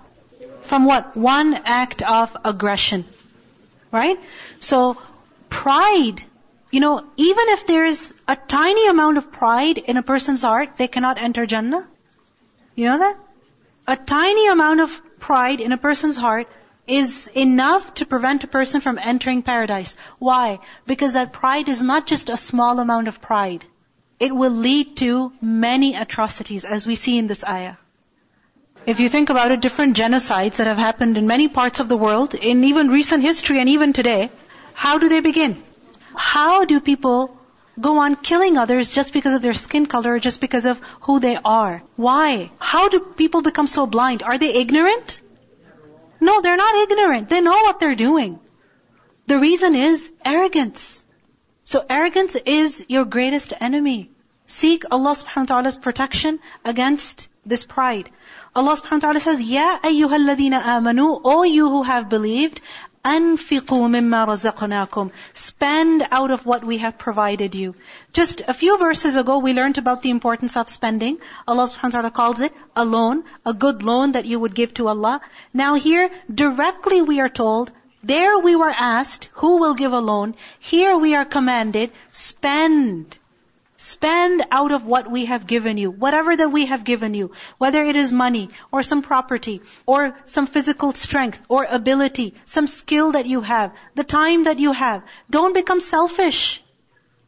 From 0.62 0.86
what? 0.86 1.18
One 1.18 1.54
act 1.66 2.02
of 2.02 2.36
aggression. 2.46 3.06
Right? 3.92 4.18
So, 4.60 4.98
pride 5.50 6.24
you 6.72 6.80
know, 6.80 7.06
even 7.18 7.50
if 7.50 7.68
there 7.68 7.86
is 7.86 8.14
a 8.28 8.36
tiny 8.36 8.88
amount 8.88 9.18
of 9.18 9.32
pride 9.32 9.78
in 9.78 9.98
a 9.98 10.04
person's 10.04 10.42
heart, 10.42 10.78
they 10.78 10.88
cannot 10.88 11.22
enter 11.22 11.46
Jannah. 11.46 11.88
You 12.76 12.86
know 12.86 12.98
that? 13.00 13.18
A 13.88 13.98
tiny 13.98 14.48
amount 14.48 14.80
of 14.80 15.02
pride 15.20 15.60
in 15.60 15.74
a 15.74 15.78
person's 15.78 16.16
heart 16.16 16.48
is 16.88 17.28
enough 17.36 17.94
to 17.96 18.06
prevent 18.06 18.44
a 18.44 18.48
person 18.48 18.82
from 18.82 18.98
entering 18.98 19.42
paradise. 19.44 19.96
Why? 20.20 20.60
Because 20.86 21.14
that 21.14 21.34
pride 21.34 21.68
is 21.70 21.84
not 21.84 22.08
just 22.08 22.30
a 22.30 22.38
small 22.38 22.80
amount 22.80 23.08
of 23.08 23.22
pride. 23.22 23.66
It 24.20 24.34
will 24.36 24.52
lead 24.52 24.98
to 24.98 25.34
many 25.42 25.96
atrocities, 25.96 26.64
as 26.64 26.88
we 26.88 26.96
see 26.96 27.18
in 27.18 27.28
this 27.28 27.44
ayah. 27.44 27.76
If 28.86 29.00
you 29.00 29.10
think 29.10 29.30
about 29.30 29.52
it, 29.52 29.62
different 29.62 29.98
genocides 29.98 30.56
that 30.58 30.68
have 30.68 30.78
happened 30.78 31.18
in 31.18 31.28
many 31.28 31.48
parts 31.48 31.80
of 31.80 31.90
the 31.90 31.98
world, 31.98 32.34
in 32.34 32.64
even 32.64 32.90
recent 32.90 33.24
history 33.24 33.60
and 33.60 33.70
even 33.70 33.94
today, 33.94 34.32
how 34.74 34.98
do 35.00 35.10
they 35.10 35.20
begin? 35.20 35.64
How 36.16 36.66
do 36.66 36.80
people 36.80 37.38
go 37.80 37.98
on 38.00 38.16
killing 38.16 38.58
others 38.58 38.92
just 38.92 39.14
because 39.14 39.34
of 39.34 39.42
their 39.42 39.54
skin 39.54 39.86
color, 39.86 40.20
just 40.20 40.42
because 40.42 40.66
of 40.66 40.80
who 41.02 41.20
they 41.20 41.38
are? 41.44 41.82
Why? 41.96 42.52
How 42.60 42.90
do 42.90 43.00
people 43.00 43.42
become 43.42 43.68
so 43.68 43.86
blind? 43.86 44.24
Are 44.24 44.38
they 44.38 44.54
ignorant? 44.54 45.22
No, 46.20 46.42
they're 46.42 46.58
not 46.58 46.76
ignorant. 46.76 47.30
They 47.30 47.42
know 47.42 47.52
what 47.52 47.80
they're 47.80 47.96
doing. 47.96 48.40
The 49.28 49.40
reason 49.40 49.76
is 49.76 50.12
arrogance. 50.24 51.04
So 51.64 51.86
arrogance 51.90 52.36
is 52.36 52.86
your 52.88 53.06
greatest 53.06 53.54
enemy. 53.60 54.12
Seek 54.46 54.84
Allah 54.92 55.16
subhanahu 55.16 55.50
wa 55.50 55.56
ta'ala's 55.56 55.78
protection 55.78 56.40
against 56.66 57.30
this 57.46 57.64
pride. 57.64 58.10
Allah 58.54 58.76
subhanahu 58.76 58.92
wa 58.92 59.00
ta'ala 59.00 59.20
says, 59.22 59.42
Ya 59.42 59.80
ayyuhalladhina 59.80 60.62
amanu, 60.62 61.22
O 61.24 61.44
you 61.44 61.70
who 61.70 61.84
have 61.84 62.10
believed, 62.10 62.60
أنفقوا 63.07 63.89
مما 63.89 64.25
رزقناكم. 64.25 65.11
Spend 65.33 66.07
out 66.11 66.31
of 66.31 66.45
what 66.45 66.65
we 66.65 66.79
have 66.79 66.99
provided 66.99 67.55
you. 67.55 67.75
Just 68.13 68.43
a 68.49 68.55
few 68.55 68.79
verses 68.79 69.17
ago, 69.17 69.39
we 69.39 69.53
learned 69.53 69.79
about 69.79 70.03
the 70.03 70.11
importance 70.11 70.57
of 70.57 70.69
spending. 70.69 71.19
Allah 71.47 71.69
subhanahu 71.69 71.85
wa 71.85 71.91
ta'ala 71.91 72.11
calls 72.11 72.41
it 72.41 72.53
a 72.75 72.85
loan, 72.85 73.23
a 73.45 73.55
good 73.55 73.83
loan 73.83 74.13
that 74.13 74.27
you 74.27 74.41
would 74.41 74.55
give 74.55 74.75
to 74.75 74.89
Allah. 74.89 75.21
Now 75.55 75.75
here, 75.75 76.11
directly 76.35 77.03
we 77.03 77.21
are 77.21 77.29
told, 77.29 77.71
there 78.03 78.39
we 78.39 78.57
were 78.57 78.75
asked, 78.77 79.29
who 79.35 79.59
will 79.59 79.75
give 79.75 79.93
a 79.93 80.01
loan? 80.01 80.35
Here 80.59 80.97
we 80.97 81.15
are 81.15 81.25
commanded, 81.25 81.93
spend. 82.11 83.19
Spend 83.82 84.44
out 84.52 84.72
of 84.72 84.86
what 84.86 85.10
we 85.10 85.26
have 85.26 85.48
given 85.48 85.80
you, 85.80 85.90
whatever 85.90 86.36
that 86.38 86.52
we 86.52 86.68
have 86.68 86.84
given 86.84 87.16
you, 87.16 87.32
whether 87.58 87.82
it 87.84 87.96
is 87.96 88.14
money 88.14 88.52
or 88.72 88.84
some 88.84 89.02
property 89.02 89.62
or 89.88 90.16
some 90.28 90.46
physical 90.46 90.94
strength 90.94 91.44
or 91.50 91.64
ability, 91.64 92.36
some 92.46 92.68
skill 92.68 93.14
that 93.14 93.26
you 93.26 93.42
have, 93.42 93.74
the 93.96 94.04
time 94.04 94.44
that 94.44 94.60
you 94.60 94.72
have. 94.72 95.02
Don't 95.32 95.56
become 95.56 95.80
selfish. 95.80 96.64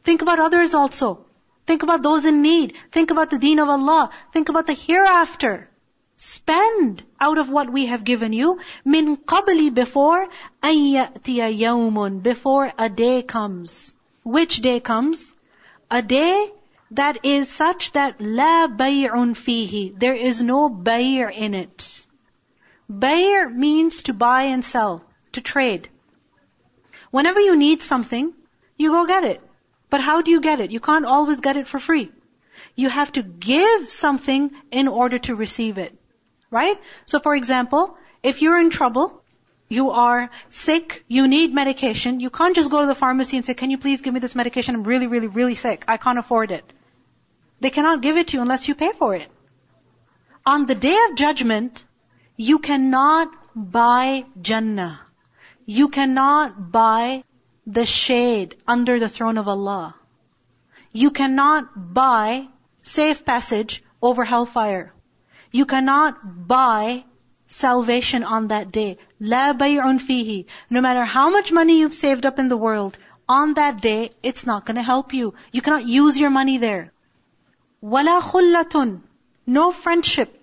Think 0.04 0.22
about 0.22 0.38
others 0.38 0.74
also. 0.74 1.26
Think 1.66 1.82
about 1.82 2.04
those 2.04 2.24
in 2.24 2.40
need. 2.40 2.74
Think 2.92 3.10
about 3.10 3.30
the 3.30 3.38
deen 3.40 3.58
of 3.58 3.68
Allah. 3.68 4.10
Think 4.32 4.48
about 4.48 4.68
the 4.68 4.74
hereafter. 4.74 5.68
Spend 6.16 7.02
out 7.18 7.38
of 7.38 7.50
what 7.50 7.68
we 7.68 7.86
have 7.86 8.04
given 8.04 8.32
you. 8.32 8.60
Min 8.84 9.16
qabli 9.16 9.74
before 9.74 10.28
ayyatiya 10.62 11.52
yawmun. 11.66 12.22
Before 12.22 12.72
a 12.78 12.88
day 12.88 13.22
comes. 13.22 13.92
Which 14.22 14.60
day 14.62 14.78
comes? 14.78 15.34
A 15.90 16.02
day 16.02 16.52
that 16.90 17.24
is 17.24 17.48
such 17.48 17.92
that 17.92 18.20
la 18.20 18.68
bay'un 18.68 19.34
fihi. 19.34 19.98
There 19.98 20.14
is 20.14 20.42
no 20.42 20.68
bay' 20.68 21.22
in 21.32 21.54
it. 21.54 22.06
Bay' 22.88 23.46
means 23.46 24.02
to 24.04 24.12
buy 24.12 24.42
and 24.54 24.64
sell, 24.64 25.04
to 25.32 25.40
trade. 25.40 25.88
Whenever 27.10 27.40
you 27.40 27.56
need 27.56 27.82
something, 27.82 28.32
you 28.76 28.90
go 28.90 29.06
get 29.06 29.24
it. 29.24 29.40
But 29.90 30.00
how 30.00 30.22
do 30.22 30.30
you 30.30 30.40
get 30.40 30.60
it? 30.60 30.70
You 30.70 30.80
can't 30.80 31.06
always 31.06 31.40
get 31.40 31.56
it 31.56 31.66
for 31.66 31.78
free. 31.78 32.12
You 32.76 32.88
have 32.88 33.12
to 33.12 33.22
give 33.22 33.90
something 33.90 34.50
in 34.70 34.88
order 34.88 35.18
to 35.18 35.34
receive 35.34 35.78
it. 35.78 35.98
Right? 36.50 36.80
So 37.06 37.18
for 37.18 37.34
example, 37.34 37.96
if 38.22 38.42
you're 38.42 38.60
in 38.60 38.70
trouble, 38.70 39.23
you 39.68 39.90
are 39.90 40.30
sick, 40.48 41.04
you 41.08 41.26
need 41.26 41.54
medication, 41.54 42.20
you 42.20 42.30
can't 42.30 42.54
just 42.54 42.70
go 42.70 42.80
to 42.80 42.86
the 42.86 42.94
pharmacy 42.94 43.36
and 43.36 43.46
say, 43.46 43.54
can 43.54 43.70
you 43.70 43.78
please 43.78 44.00
give 44.02 44.14
me 44.14 44.20
this 44.20 44.34
medication? 44.34 44.74
I'm 44.74 44.84
really, 44.84 45.06
really, 45.06 45.26
really 45.26 45.54
sick. 45.54 45.84
I 45.88 45.96
can't 45.96 46.18
afford 46.18 46.50
it. 46.50 46.64
They 47.60 47.70
cannot 47.70 48.02
give 48.02 48.16
it 48.16 48.28
to 48.28 48.36
you 48.36 48.42
unless 48.42 48.68
you 48.68 48.74
pay 48.74 48.92
for 48.92 49.14
it. 49.14 49.28
On 50.44 50.66
the 50.66 50.74
day 50.74 50.96
of 51.08 51.16
judgment, 51.16 51.84
you 52.36 52.58
cannot 52.58 53.28
buy 53.54 54.26
Jannah. 54.40 55.00
You 55.64 55.88
cannot 55.88 56.70
buy 56.70 57.24
the 57.66 57.86
shade 57.86 58.56
under 58.66 59.00
the 59.00 59.08
throne 59.08 59.38
of 59.38 59.48
Allah. 59.48 59.94
You 60.92 61.10
cannot 61.10 61.94
buy 61.94 62.48
safe 62.82 63.24
passage 63.24 63.82
over 64.02 64.24
hellfire. 64.24 64.92
You 65.50 65.64
cannot 65.64 66.46
buy 66.46 67.04
salvation 67.54 68.24
on 68.24 68.48
that 68.48 68.70
day. 68.72 68.98
La 69.20 69.52
bay'un 69.52 69.98
fihi. 69.98 70.44
No 70.70 70.80
matter 70.80 71.04
how 71.04 71.30
much 71.30 71.52
money 71.52 71.78
you've 71.80 71.94
saved 71.94 72.26
up 72.26 72.38
in 72.38 72.48
the 72.48 72.56
world, 72.56 72.98
on 73.28 73.54
that 73.54 73.80
day, 73.80 74.10
it's 74.22 74.46
not 74.46 74.66
going 74.66 74.76
to 74.76 74.82
help 74.82 75.14
you. 75.14 75.34
You 75.52 75.62
cannot 75.62 75.86
use 75.86 76.18
your 76.18 76.30
money 76.30 76.58
there. 76.58 76.92
Wala 77.80 78.20
khullatun. 78.20 79.00
No 79.46 79.72
friendship. 79.72 80.40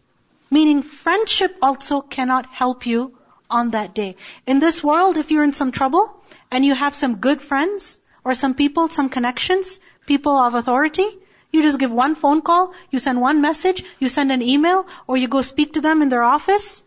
Meaning 0.50 0.84
friendship 0.84 1.58
also 1.62 2.02
cannot 2.02 2.46
help 2.46 2.86
you 2.86 3.18
on 3.50 3.72
that 3.72 3.94
day. 3.94 4.16
In 4.46 4.60
this 4.60 4.84
world, 4.84 5.18
if 5.18 5.32
you're 5.32 5.44
in 5.44 5.54
some 5.54 5.72
trouble 5.72 6.06
and 6.50 6.66
you 6.66 6.74
have 6.74 6.96
some 6.96 7.16
good 7.18 7.42
friends 7.42 8.00
or 8.24 8.36
some 8.36 8.54
people, 8.54 8.88
some 8.88 9.10
connections, 9.10 9.80
people 10.06 10.34
of 10.34 10.56
authority, 10.56 11.08
you 11.52 11.62
just 11.62 11.80
give 11.80 11.92
one 11.92 12.16
phone 12.16 12.42
call, 12.42 12.74
you 12.90 13.00
send 13.00 13.20
one 13.20 13.42
message, 13.42 13.84
you 14.00 14.08
send 14.08 14.32
an 14.32 14.42
email, 14.42 14.88
or 15.08 15.18
you 15.18 15.28
go 15.28 15.42
speak 15.42 15.74
to 15.74 15.82
them 15.82 16.02
in 16.02 16.10
their 16.10 16.24
office, 16.24 16.84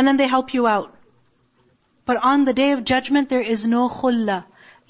and 0.00 0.08
then 0.08 0.16
they 0.16 0.26
help 0.26 0.54
you 0.54 0.66
out. 0.66 0.94
But 2.06 2.16
on 2.28 2.46
the 2.46 2.54
day 2.54 2.70
of 2.72 2.84
judgment, 2.90 3.28
there 3.28 3.42
is 3.54 3.66
no 3.66 3.86
khulla. 3.96 4.44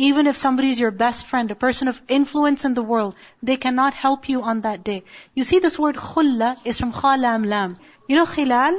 Even 0.09 0.29
if 0.29 0.37
somebody 0.37 0.70
is 0.70 0.79
your 0.79 0.92
best 0.92 1.27
friend, 1.27 1.51
a 1.51 1.57
person 1.57 1.88
of 1.88 2.01
influence 2.16 2.64
in 2.64 2.75
the 2.75 2.85
world, 2.90 3.16
they 3.42 3.57
cannot 3.57 3.92
help 4.03 4.29
you 4.29 4.42
on 4.42 4.61
that 4.61 4.85
day. 4.85 5.03
You 5.35 5.42
see 5.42 5.59
this 5.59 5.81
word 5.81 5.96
khulla 5.96 6.53
is 6.64 6.79
from 6.79 6.92
khalam 6.92 7.44
lam. 7.55 7.77
You 8.07 8.20
know 8.20 8.27
khilal? 8.35 8.79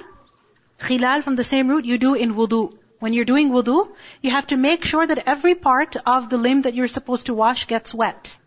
Khilal 0.80 1.22
from 1.22 1.36
the 1.36 1.44
same 1.50 1.68
root 1.68 1.84
you 1.84 1.98
do 1.98 2.14
in 2.14 2.34
wudu. 2.36 2.62
When 3.00 3.12
you're 3.12 3.32
doing 3.34 3.52
wudu, 3.52 3.78
you 4.22 4.32
have 4.32 4.48
to 4.54 4.62
make 4.70 4.86
sure 4.86 5.06
that 5.06 5.24
every 5.36 5.56
part 5.68 5.98
of 6.06 6.30
the 6.30 6.38
limb 6.38 6.62
that 6.62 6.76
you're 6.76 6.96
supposed 6.96 7.26
to 7.26 7.34
wash 7.44 7.68
gets 7.68 7.94
wet. 7.94 8.38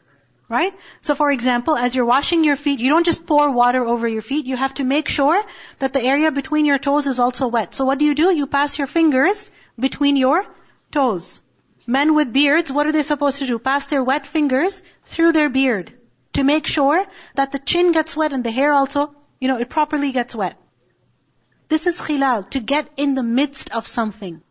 Right? 0.49 0.75
So 1.01 1.15
for 1.15 1.31
example, 1.31 1.75
as 1.75 1.95
you're 1.95 2.05
washing 2.05 2.45
your 2.45 2.57
feet, 2.57 2.81
you 2.81 2.91
don't 2.91 3.07
just 3.07 3.27
pour 3.27 3.51
water 3.51 3.83
over 3.83 4.07
your 4.07 4.23
feet, 4.23 4.45
you 4.45 4.57
have 4.57 4.75
to 4.75 4.85
make 4.85 5.09
sure 5.09 5.43
that 5.79 5.95
the 5.95 6.03
area 6.03 6.31
between 6.31 6.67
your 6.67 6.79
toes 6.79 7.07
is 7.07 7.19
also 7.19 7.49
wet. 7.49 7.75
So 7.75 7.87
what 7.87 7.99
do 7.99 8.05
you 8.05 8.15
do? 8.15 8.31
You 8.31 8.47
pass 8.47 8.77
your 8.79 8.87
fingers 8.87 9.51
between 9.79 10.17
your 10.17 10.45
toes. 10.93 11.41
Men 11.87 12.15
with 12.15 12.33
beards, 12.33 12.71
what 12.71 12.87
are 12.87 12.93
they 12.93 13.03
supposed 13.03 13.39
to 13.39 13.47
do? 13.47 13.59
Pass 13.59 13.87
their 13.87 14.03
wet 14.03 14.27
fingers 14.27 14.83
through 15.05 15.33
their 15.33 15.49
beard 15.49 15.93
to 16.35 16.45
make 16.45 16.67
sure 16.67 17.05
that 17.37 17.53
the 17.53 17.59
chin 17.59 17.93
gets 17.93 18.17
wet 18.17 18.33
and 18.33 18.45
the 18.45 18.51
hair 18.51 18.73
also, 18.73 19.15
you 19.41 19.49
know, 19.49 19.59
it 19.59 19.69
properly 19.69 20.13
gets 20.13 20.35
wet. 20.35 20.59
This 21.69 21.87
is 21.87 21.99
khilal, 21.99 22.49
to 22.51 22.61
get 22.61 22.89
in 22.97 23.15
the 23.15 23.23
midst 23.23 23.71
of 23.71 23.87
something. 23.87 24.43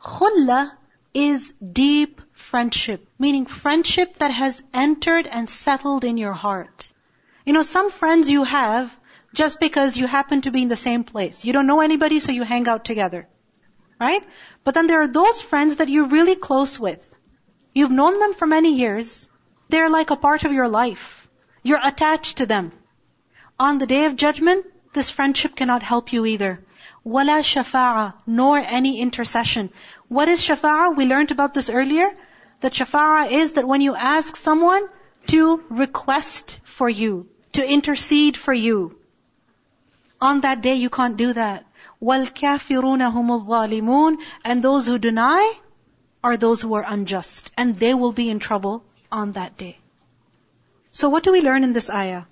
Khulla 0.00 0.72
is 1.14 1.52
deep 1.72 2.20
friendship, 2.32 3.06
meaning 3.18 3.46
friendship 3.46 4.18
that 4.18 4.32
has 4.32 4.62
entered 4.74 5.26
and 5.28 5.48
settled 5.48 6.04
in 6.04 6.16
your 6.16 6.32
heart. 6.32 6.92
You 7.46 7.52
know, 7.52 7.62
some 7.62 7.90
friends 7.90 8.28
you 8.28 8.42
have 8.42 8.94
just 9.32 9.60
because 9.60 9.96
you 9.96 10.06
happen 10.06 10.42
to 10.42 10.50
be 10.50 10.62
in 10.62 10.68
the 10.68 10.76
same 10.76 11.04
place. 11.04 11.44
You 11.44 11.52
don't 11.52 11.66
know 11.66 11.80
anybody, 11.80 12.20
so 12.20 12.32
you 12.32 12.42
hang 12.42 12.66
out 12.68 12.84
together. 12.84 13.28
Right? 14.00 14.22
But 14.64 14.74
then 14.74 14.88
there 14.88 15.02
are 15.02 15.06
those 15.08 15.40
friends 15.40 15.76
that 15.76 15.88
you're 15.88 16.08
really 16.08 16.34
close 16.34 16.78
with. 16.80 17.14
You've 17.74 17.90
known 17.90 18.18
them 18.18 18.34
for 18.34 18.46
many 18.46 18.74
years. 18.74 19.28
They're 19.68 19.90
like 19.90 20.10
a 20.10 20.16
part 20.16 20.44
of 20.44 20.52
your 20.52 20.68
life. 20.68 21.28
You're 21.62 21.80
attached 21.82 22.38
to 22.38 22.46
them. 22.46 22.72
On 23.58 23.78
the 23.78 23.86
day 23.86 24.04
of 24.06 24.16
judgment, 24.16 24.66
this 24.92 25.10
friendship 25.10 25.54
cannot 25.56 25.82
help 25.82 26.12
you 26.12 26.26
either. 26.26 26.64
Wala 27.03 27.41
shafa'a, 27.41 28.13
nor 28.27 28.57
any 28.57 28.99
intercession. 29.01 29.69
What 30.07 30.27
is 30.27 30.41
shafa'a? 30.41 30.95
We 30.95 31.05
learned 31.05 31.31
about 31.31 31.53
this 31.53 31.69
earlier. 31.69 32.09
That 32.61 32.73
shafa'a 32.73 33.31
is 33.31 33.53
that 33.53 33.67
when 33.67 33.81
you 33.81 33.95
ask 33.95 34.35
someone 34.35 34.83
to 35.27 35.63
request 35.69 36.59
for 36.63 36.89
you, 36.89 37.27
to 37.53 37.65
intercede 37.65 38.37
for 38.37 38.53
you. 38.53 38.97
On 40.21 40.41
that 40.41 40.61
day 40.61 40.75
you 40.75 40.89
can't 40.89 41.17
do 41.17 41.33
that. 41.33 41.65
وَالْكَافِرُونَ 42.01 43.11
هُمُ 43.11 43.45
الظَّالِمُونَ 43.45 44.17
And 44.43 44.63
those 44.63 44.87
who 44.87 44.97
deny 44.97 45.53
are 46.23 46.37
those 46.37 46.61
who 46.61 46.73
are 46.73 46.85
unjust. 46.87 47.51
And 47.57 47.77
they 47.77 47.93
will 47.93 48.11
be 48.11 48.29
in 48.29 48.39
trouble 48.39 48.83
on 49.11 49.33
that 49.33 49.57
day. 49.57 49.77
So 50.91 51.09
what 51.09 51.23
do 51.23 51.31
we 51.31 51.41
learn 51.41 51.63
in 51.63 51.73
this 51.73 51.89
ayah? 51.89 52.23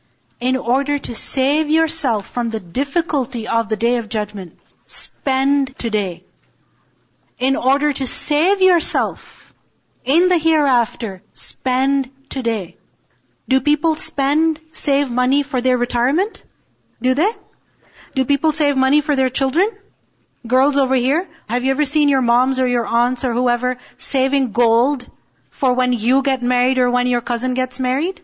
In 0.43 0.57
order 0.57 0.99
to 0.99 1.15
save 1.15 1.71
yourself 1.71 2.29
from 2.29 2.51
the 2.51 2.59
difficulty 2.59 3.47
of 3.47 3.69
the 3.69 3.77
day 3.77 3.99
of 3.99 4.09
judgment, 4.09 4.59
spend 4.89 5.79
today. 5.79 6.25
In 7.39 7.55
order 7.55 7.93
to 7.93 8.09
save 8.09 8.61
yourself 8.61 9.55
in 10.05 10.29
the 10.29 10.39
hereafter, 10.39 11.23
spend 11.33 12.11
today. 12.29 12.77
Do 13.49 13.61
people 13.61 13.95
spend, 13.95 14.59
save 14.73 15.13
money 15.13 15.45
for 15.45 15.61
their 15.61 15.79
retirement? 15.79 16.43
Do 17.01 17.15
they? 17.15 17.31
Do 18.17 18.25
people 18.25 18.51
save 18.51 18.77
money 18.77 19.01
for 19.01 19.15
their 19.15 19.31
children? 19.31 19.71
Girls 20.45 20.77
over 20.77 20.97
here, 20.97 21.29
have 21.49 21.65
you 21.65 21.71
ever 21.71 21.85
seen 21.85 22.09
your 22.09 22.21
moms 22.21 22.59
or 22.59 22.67
your 22.67 22.85
aunts 22.85 23.25
or 23.25 23.33
whoever 23.33 23.77
saving 23.97 24.51
gold 24.51 25.09
for 25.51 25.73
when 25.73 25.93
you 25.93 26.21
get 26.21 26.43
married 26.43 26.79
or 26.79 26.91
when 26.91 27.07
your 27.07 27.21
cousin 27.21 27.55
gets 27.55 27.79
married? 27.79 28.21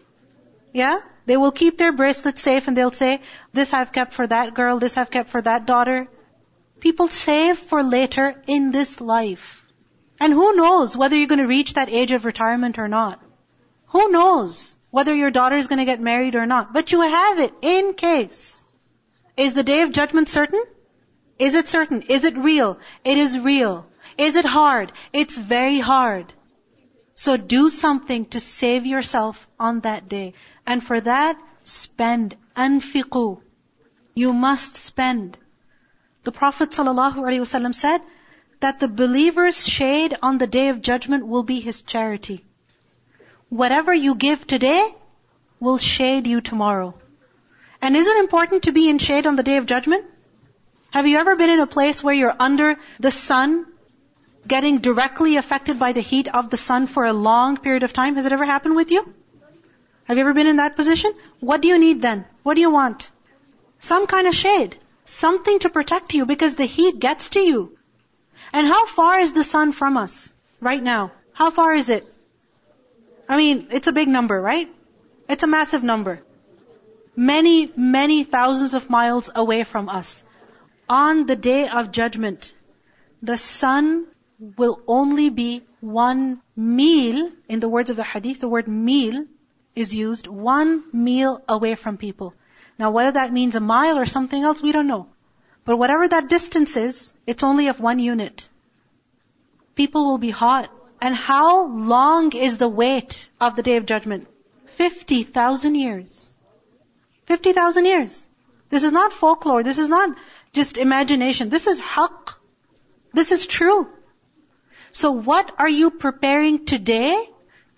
Yeah? 0.72 0.98
They 1.28 1.36
will 1.36 1.52
keep 1.52 1.76
their 1.76 1.92
bracelets 1.92 2.40
safe 2.40 2.68
and 2.68 2.76
they'll 2.76 2.90
say, 2.90 3.20
this 3.52 3.74
I've 3.74 3.92
kept 3.92 4.14
for 4.14 4.26
that 4.26 4.54
girl, 4.54 4.78
this 4.78 4.96
I've 4.96 5.10
kept 5.10 5.28
for 5.28 5.42
that 5.42 5.66
daughter. 5.66 6.08
People 6.80 7.08
save 7.08 7.58
for 7.58 7.82
later 7.82 8.42
in 8.46 8.70
this 8.70 8.98
life. 8.98 9.66
And 10.18 10.32
who 10.32 10.56
knows 10.56 10.96
whether 10.96 11.18
you're 11.18 11.26
going 11.26 11.46
to 11.46 11.46
reach 11.46 11.74
that 11.74 11.90
age 11.90 12.12
of 12.12 12.24
retirement 12.24 12.78
or 12.78 12.88
not? 12.88 13.20
Who 13.88 14.10
knows 14.10 14.74
whether 14.90 15.14
your 15.14 15.30
daughter 15.30 15.56
is 15.56 15.66
going 15.66 15.80
to 15.80 15.84
get 15.92 16.00
married 16.00 16.34
or 16.34 16.46
not? 16.46 16.72
But 16.72 16.92
you 16.92 17.02
have 17.02 17.40
it 17.40 17.52
in 17.60 17.92
case. 17.92 18.64
Is 19.36 19.52
the 19.52 19.62
day 19.62 19.82
of 19.82 19.92
judgment 19.92 20.30
certain? 20.30 20.64
Is 21.38 21.54
it 21.54 21.68
certain? 21.68 22.00
Is 22.08 22.24
it 22.24 22.38
real? 22.38 22.78
It 23.04 23.18
is 23.18 23.38
real. 23.38 23.86
Is 24.16 24.34
it 24.34 24.46
hard? 24.46 24.92
It's 25.12 25.36
very 25.36 25.78
hard. 25.78 26.32
So 27.20 27.36
do 27.36 27.68
something 27.68 28.26
to 28.26 28.38
save 28.38 28.86
yourself 28.86 29.48
on 29.58 29.80
that 29.80 30.08
day. 30.08 30.34
And 30.64 30.80
for 30.80 31.00
that, 31.00 31.36
spend. 31.64 32.36
Anfiqu. 32.56 33.40
You 34.14 34.32
must 34.32 34.76
spend. 34.76 35.36
The 36.22 36.30
Prophet 36.30 36.70
ﷺ 36.70 37.74
said, 37.74 38.02
that 38.60 38.78
the 38.78 38.86
believer's 38.86 39.66
shade 39.66 40.16
on 40.22 40.38
the 40.38 40.46
day 40.46 40.68
of 40.68 40.80
judgment 40.80 41.26
will 41.26 41.42
be 41.42 41.58
his 41.58 41.82
charity. 41.82 42.44
Whatever 43.48 43.92
you 43.92 44.14
give 44.14 44.46
today 44.46 44.88
will 45.58 45.78
shade 45.78 46.28
you 46.28 46.40
tomorrow. 46.40 46.94
And 47.82 47.96
is 47.96 48.06
it 48.06 48.18
important 48.18 48.62
to 48.64 48.72
be 48.72 48.88
in 48.88 48.98
shade 48.98 49.26
on 49.26 49.34
the 49.34 49.48
day 49.50 49.56
of 49.56 49.66
judgment? 49.66 50.04
Have 50.90 51.08
you 51.08 51.18
ever 51.18 51.34
been 51.34 51.50
in 51.50 51.58
a 51.58 51.66
place 51.66 52.00
where 52.00 52.14
you're 52.14 52.36
under 52.38 52.76
the 53.00 53.10
sun, 53.10 53.66
getting 54.48 54.78
directly 54.78 55.36
affected 55.36 55.78
by 55.78 55.92
the 55.92 56.00
heat 56.00 56.28
of 56.28 56.50
the 56.50 56.56
sun 56.56 56.86
for 56.86 57.04
a 57.04 57.12
long 57.12 57.56
period 57.58 57.82
of 57.82 57.92
time? 57.92 58.16
Has 58.16 58.26
it 58.26 58.32
ever 58.32 58.44
happened 58.44 58.76
with 58.76 58.90
you? 58.90 59.14
Have 60.04 60.16
you 60.16 60.22
ever 60.22 60.34
been 60.34 60.46
in 60.46 60.56
that 60.56 60.76
position? 60.76 61.12
What 61.40 61.60
do 61.60 61.68
you 61.68 61.78
need 61.78 62.02
then? 62.02 62.24
What 62.42 62.54
do 62.54 62.62
you 62.62 62.70
want? 62.70 63.10
Some 63.78 64.06
kind 64.06 64.26
of 64.26 64.34
shade. 64.34 64.76
Something 65.04 65.58
to 65.60 65.68
protect 65.68 66.14
you 66.14 66.26
because 66.26 66.54
the 66.54 66.64
heat 66.64 66.98
gets 66.98 67.30
to 67.30 67.40
you. 67.40 67.78
And 68.52 68.66
how 68.66 68.86
far 68.86 69.20
is 69.20 69.32
the 69.32 69.44
sun 69.44 69.72
from 69.72 69.96
us 69.96 70.32
right 70.60 70.82
now? 70.82 71.12
How 71.32 71.50
far 71.50 71.74
is 71.74 71.90
it? 71.90 72.06
I 73.28 73.36
mean, 73.36 73.68
it's 73.70 73.86
a 73.86 73.92
big 73.92 74.08
number, 74.08 74.40
right? 74.40 74.68
It's 75.28 75.44
a 75.44 75.46
massive 75.46 75.82
number. 75.82 76.20
Many, 77.14 77.70
many 77.76 78.24
thousands 78.24 78.74
of 78.74 78.88
miles 78.88 79.28
away 79.34 79.64
from 79.64 79.88
us. 79.88 80.22
On 80.88 81.26
the 81.26 81.36
day 81.36 81.68
of 81.68 81.92
judgment, 81.92 82.52
the 83.22 83.36
sun 83.36 84.06
will 84.38 84.80
only 84.86 85.30
be 85.30 85.62
one 85.80 86.40
meal, 86.56 87.30
in 87.48 87.60
the 87.60 87.68
words 87.68 87.90
of 87.90 87.96
the 87.96 88.04
hadith, 88.04 88.40
the 88.40 88.48
word 88.48 88.68
meal 88.68 89.24
is 89.74 89.94
used, 89.94 90.26
one 90.26 90.84
meal 90.92 91.42
away 91.48 91.74
from 91.74 91.96
people. 91.96 92.34
Now 92.78 92.90
whether 92.90 93.12
that 93.12 93.32
means 93.32 93.56
a 93.56 93.60
mile 93.60 93.98
or 93.98 94.06
something 94.06 94.42
else, 94.42 94.62
we 94.62 94.72
don't 94.72 94.86
know. 94.86 95.08
But 95.64 95.76
whatever 95.76 96.08
that 96.08 96.28
distance 96.28 96.76
is, 96.76 97.12
it's 97.26 97.42
only 97.42 97.68
of 97.68 97.80
one 97.80 97.98
unit. 97.98 98.48
People 99.74 100.06
will 100.06 100.18
be 100.18 100.30
hot. 100.30 100.70
And 101.00 101.14
how 101.14 101.66
long 101.66 102.32
is 102.32 102.58
the 102.58 102.68
wait 102.68 103.28
of 103.40 103.54
the 103.54 103.62
day 103.62 103.76
of 103.76 103.86
judgment? 103.86 104.26
50,000 104.66 105.74
years. 105.74 106.32
50,000 107.26 107.84
years. 107.84 108.26
This 108.70 108.84
is 108.84 108.92
not 108.92 109.12
folklore. 109.12 109.62
This 109.62 109.78
is 109.78 109.88
not 109.88 110.16
just 110.52 110.78
imagination. 110.78 111.50
This 111.50 111.66
is 111.66 111.80
haqq. 111.80 112.34
This 113.12 113.30
is 113.32 113.46
true. 113.46 113.88
So 114.92 115.12
what 115.12 115.52
are 115.58 115.68
you 115.68 115.90
preparing 115.90 116.64
today 116.64 117.16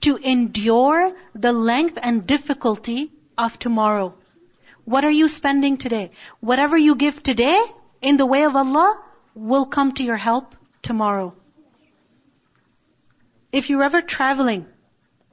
to 0.03 0.17
endure 0.17 1.15
the 1.35 1.53
length 1.53 1.99
and 2.03 2.27
difficulty 2.27 3.13
of 3.37 3.59
tomorrow? 3.59 4.15
What 4.85 5.05
are 5.05 5.11
you 5.11 5.29
spending 5.29 5.77
today? 5.77 6.11
Whatever 6.41 6.77
you 6.77 6.95
give 6.95 7.23
today 7.23 7.63
in 8.01 8.17
the 8.17 8.27
way 8.27 8.45
of 8.45 8.57
Allah 8.57 9.01
will 9.35 9.67
come 9.67 9.93
to 9.93 10.05
your 10.05 10.17
help 10.17 10.55
tomorrow. 10.83 11.35
If 13.53 13.69
you're 13.69 13.83
ever 13.83 14.01
traveling, 14.01 14.67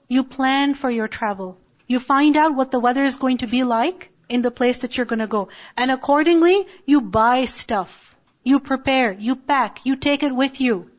you 0.08 0.24
plan 0.24 0.74
for 0.74 0.90
your 0.90 1.08
travel. 1.08 1.58
You 1.88 2.00
find 2.00 2.36
out 2.36 2.56
what 2.56 2.72
the 2.72 2.80
weather 2.80 3.04
is 3.04 3.18
going 3.18 3.38
to 3.38 3.48
be 3.48 3.64
like 3.64 4.10
in 4.28 4.42
the 4.42 4.52
place 4.52 4.80
that 4.80 4.98
you're 4.98 5.06
going 5.06 5.20
to 5.20 5.28
go. 5.28 5.50
And 5.78 5.92
accordingly, 5.92 6.66
you 6.86 7.02
buy 7.02 7.46
stuff. 7.46 8.16
You 8.44 8.60
prepare, 8.60 9.12
you 9.12 9.36
pack, 9.36 9.86
you 9.86 9.96
take 9.96 10.24
it 10.24 10.36
with 10.36 10.60
you. 10.62 10.92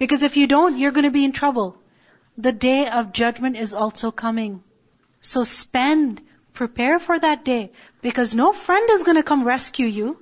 Because 0.00 0.22
if 0.22 0.36
you 0.38 0.46
don't, 0.46 0.78
you're 0.78 0.96
going 0.96 1.04
to 1.04 1.16
be 1.16 1.24
in 1.24 1.32
trouble. 1.32 1.76
The 2.38 2.52
day 2.52 2.88
of 2.88 3.12
judgment 3.12 3.56
is 3.56 3.74
also 3.74 4.10
coming. 4.10 4.62
So 5.20 5.44
spend, 5.44 6.22
prepare 6.54 6.98
for 6.98 7.18
that 7.18 7.44
day. 7.44 7.72
Because 8.00 8.34
no 8.34 8.52
friend 8.54 8.88
is 8.90 9.02
going 9.02 9.18
to 9.18 9.22
come 9.22 9.44
rescue 9.46 9.86
you. 9.86 10.18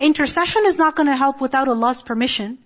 Intercession 0.00 0.66
is 0.66 0.78
not 0.78 0.96
going 0.96 1.06
to 1.06 1.16
help 1.16 1.40
without 1.40 1.68
Allah's 1.68 2.02
permission. 2.02 2.58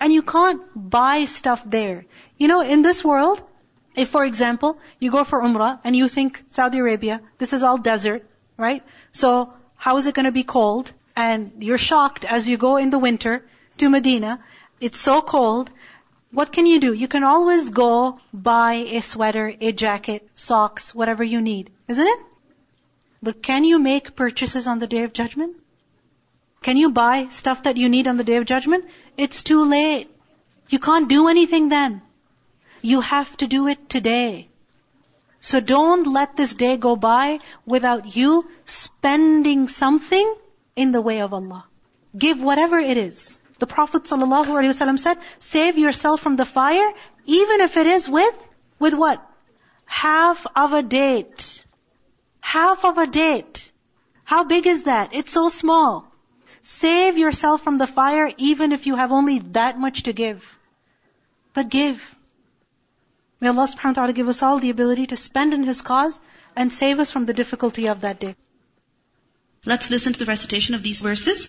And 0.00 0.12
you 0.12 0.22
can't 0.22 0.60
buy 0.74 1.24
stuff 1.26 1.62
there. 1.64 2.04
You 2.36 2.48
know, 2.48 2.62
in 2.62 2.82
this 2.82 3.04
world, 3.04 3.40
if 3.94 4.08
for 4.08 4.24
example, 4.24 4.78
you 4.98 5.12
go 5.12 5.22
for 5.22 5.40
Umrah 5.40 5.78
and 5.84 5.94
you 5.94 6.08
think 6.08 6.42
Saudi 6.48 6.78
Arabia, 6.78 7.20
this 7.38 7.52
is 7.52 7.62
all 7.62 7.78
desert, 7.78 8.26
right? 8.56 8.82
So 9.12 9.52
how 9.76 9.98
is 9.98 10.08
it 10.08 10.16
going 10.16 10.30
to 10.32 10.32
be 10.32 10.42
cold? 10.42 10.92
And 11.14 11.62
you're 11.62 11.78
shocked 11.78 12.24
as 12.24 12.48
you 12.48 12.56
go 12.56 12.76
in 12.78 12.90
the 12.90 12.98
winter 12.98 13.44
to 13.78 13.88
Medina. 13.88 14.40
It's 14.80 14.98
so 14.98 15.22
cold. 15.22 15.70
What 16.32 16.50
can 16.50 16.64
you 16.66 16.80
do? 16.80 16.92
You 16.94 17.08
can 17.08 17.24
always 17.24 17.68
go 17.70 18.18
buy 18.32 18.74
a 18.98 19.00
sweater, 19.00 19.54
a 19.60 19.72
jacket, 19.72 20.28
socks, 20.34 20.94
whatever 20.94 21.22
you 21.22 21.42
need. 21.42 21.70
Isn't 21.88 22.06
it? 22.06 22.20
But 23.22 23.42
can 23.42 23.64
you 23.64 23.78
make 23.78 24.16
purchases 24.16 24.66
on 24.66 24.78
the 24.78 24.86
day 24.86 25.02
of 25.04 25.12
judgment? 25.12 25.56
Can 26.62 26.76
you 26.76 26.90
buy 26.90 27.28
stuff 27.28 27.64
that 27.64 27.76
you 27.76 27.88
need 27.88 28.06
on 28.06 28.16
the 28.16 28.24
day 28.24 28.36
of 28.36 28.46
judgment? 28.46 28.86
It's 29.16 29.42
too 29.42 29.64
late. 29.64 30.10
You 30.70 30.78
can't 30.78 31.08
do 31.08 31.28
anything 31.28 31.68
then. 31.68 32.00
You 32.80 33.00
have 33.00 33.36
to 33.38 33.46
do 33.46 33.66
it 33.68 33.90
today. 33.90 34.48
So 35.40 35.60
don't 35.60 36.06
let 36.06 36.36
this 36.36 36.54
day 36.54 36.76
go 36.76 36.96
by 36.96 37.40
without 37.66 38.16
you 38.16 38.48
spending 38.64 39.68
something 39.68 40.34
in 40.76 40.92
the 40.92 41.00
way 41.00 41.20
of 41.20 41.34
Allah. 41.34 41.64
Give 42.16 42.42
whatever 42.42 42.78
it 42.78 42.96
is. 42.96 43.38
The 43.62 43.68
Prophet 43.68 44.02
ﷺ 44.02 44.98
said, 44.98 45.18
save 45.38 45.78
yourself 45.78 46.20
from 46.20 46.34
the 46.34 46.44
fire, 46.44 46.92
even 47.26 47.60
if 47.60 47.76
it 47.76 47.86
is 47.86 48.08
with, 48.08 48.34
with 48.80 48.92
what? 48.92 49.24
Half 49.84 50.48
of 50.56 50.72
a 50.72 50.82
date. 50.82 51.64
Half 52.40 52.84
of 52.84 52.98
a 52.98 53.06
date. 53.06 53.70
How 54.24 54.42
big 54.42 54.66
is 54.66 54.82
that? 54.88 55.14
It's 55.14 55.30
so 55.30 55.48
small. 55.48 56.10
Save 56.64 57.18
yourself 57.18 57.62
from 57.62 57.78
the 57.78 57.86
fire 57.86 58.32
even 58.36 58.72
if 58.72 58.88
you 58.88 58.96
have 58.96 59.12
only 59.12 59.38
that 59.60 59.78
much 59.78 60.02
to 60.10 60.12
give. 60.12 60.58
But 61.54 61.68
give. 61.68 62.02
May 63.40 63.54
Allah 63.54 63.68
subhanahu 63.68 63.94
wa 63.94 64.00
ta'ala 64.00 64.12
give 64.12 64.26
us 64.26 64.42
all 64.42 64.58
the 64.58 64.70
ability 64.70 65.06
to 65.14 65.16
spend 65.16 65.54
in 65.54 65.62
His 65.62 65.82
cause 65.82 66.20
and 66.56 66.72
save 66.72 66.98
us 66.98 67.12
from 67.12 67.26
the 67.26 67.40
difficulty 67.44 67.86
of 67.86 68.00
that 68.00 68.18
day. 68.18 68.34
Let's 69.64 69.88
listen 69.88 70.14
to 70.14 70.18
the 70.18 70.32
recitation 70.36 70.74
of 70.74 70.82
these 70.82 71.00
verses. 71.00 71.48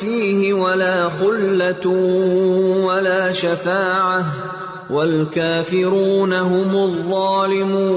فيه 0.00 0.54
ولا 0.54 1.10
خلة 1.10 1.86
ولا 2.86 3.32
شفاعة 3.32 4.24
والكافرون 4.90 6.32
هم 6.32 6.76
الظالمون. 6.76 7.88